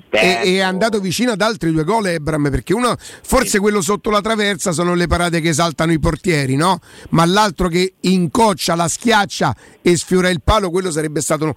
[0.09, 3.57] E, è andato vicino ad altri due gol Ebram perché uno, forse sì.
[3.59, 6.79] quello sotto la traversa sono le parate che saltano i portieri, no?
[7.09, 11.53] Ma l'altro che incoccia, la schiaccia e sfiora il palo, quello sarebbe stato un,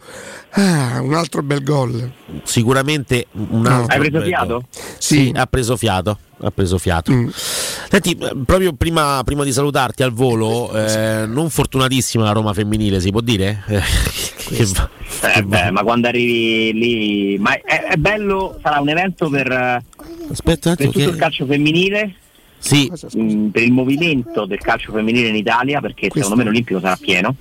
[0.51, 2.13] ah, un altro bel gol.
[2.45, 3.93] Sicuramente un altro.
[3.93, 4.67] Hai preso fiato?
[4.99, 5.17] Sì.
[5.17, 5.33] sì.
[5.35, 6.19] ha preso fiato.
[6.43, 7.13] Ha preso fiato.
[7.13, 7.29] Mm.
[7.29, 13.11] Senti, proprio prima, prima, di salutarti al volo, eh, non fortunatissima la Roma femminile, si
[13.11, 13.63] può dire?
[13.69, 19.83] eh beh, ma quando arrivi lì, ma è, è, bello, sarà un evento per,
[20.31, 21.05] Aspetta, per tutto che...
[21.05, 22.15] il calcio femminile.
[22.59, 22.91] Sì.
[23.15, 26.21] Mh, mm, per il movimento del calcio femminile in Italia, perché Questo.
[26.21, 27.35] secondo me l'Olimpico sarà pieno.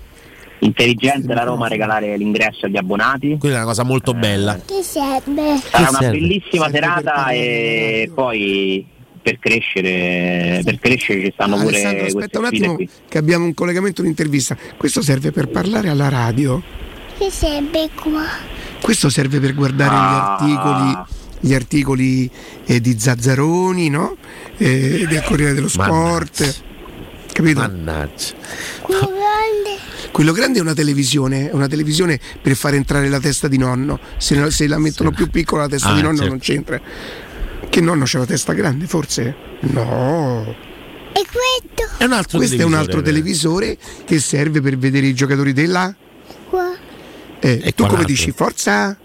[0.60, 3.38] Intelligente la Roma a regalare l'ingresso agli abbonati.
[3.40, 4.60] Quella è una cosa molto bella.
[4.64, 5.58] Che serve?
[5.58, 6.20] Sarà una serve?
[6.20, 8.86] bellissima serve serata e poi
[9.22, 12.90] per crescere, per crescere ci stanno pure Alessandro, aspetta un attimo qui.
[13.08, 14.58] che abbiamo un collegamento, un'intervista.
[14.78, 16.62] Questo serve per parlare alla radio?
[17.18, 18.26] Che serve qua?
[18.82, 20.38] Questo serve per guardare ah.
[20.40, 22.30] gli articoli gli articoli
[22.66, 24.16] eh, di Zazzaroni, no?
[24.58, 26.40] eh, del Corriere dello Sport.
[26.40, 26.70] Mannaggia.
[27.34, 27.60] Capito?
[27.60, 28.34] Mannaggia.
[28.82, 29.80] Quello grande.
[30.12, 34.00] Quello grande è una televisione, una televisione per far entrare la testa di nonno.
[34.18, 35.16] Se, se la mettono sì.
[35.16, 36.30] più piccola la testa ah, di nonno certo.
[36.30, 36.82] non c'entra.
[37.72, 39.34] Che nonno c'ha la testa grande, forse?
[39.62, 40.44] No.
[41.14, 41.96] E questo?
[41.98, 45.96] È un altro questo è un altro televisore che serve per vedere i giocatori della.
[46.50, 46.74] Qua.
[47.40, 48.32] Eh, e tu come dici?
[48.32, 48.98] Forza?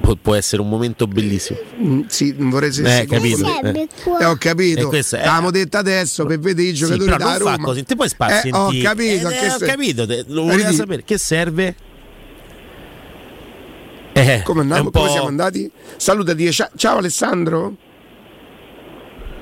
[0.00, 1.58] Pu- può essere un momento bellissimo.
[1.82, 3.44] Mm, sì, non vorrei essere eh, capito.
[3.64, 3.88] Eh.
[4.20, 4.88] eh, ho capito.
[4.88, 7.56] L'avevamo detto adesso per vedere i giocatori sì, da Roma.
[7.56, 7.82] Fa così.
[7.82, 11.74] Te poi spazi eh, ho capito, eh, ho capito, lo voleva sapere che serve
[14.20, 15.70] eh, come, andiamo, come siamo andati?
[15.96, 17.74] Saluta di ciao Alessandro.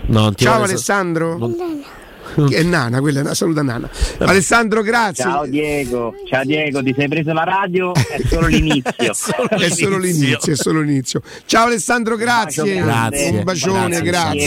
[0.06, 1.36] No, ciao Alessandro.
[1.36, 1.84] Non...
[2.50, 3.88] È Nana, quella saluta Nana.
[4.18, 5.24] Alessandro, grazie.
[5.24, 7.92] Ciao Diego, ciao Diego, ti sei preso la radio?
[7.92, 8.92] È solo l'inizio.
[8.96, 11.22] è, solo è solo l'inizio, è solo l'inizio.
[11.46, 12.62] Ciao Alessandro, grazie.
[12.62, 13.30] Un, grazie.
[13.30, 14.02] Un bacione, grazie.
[14.02, 14.40] grazie.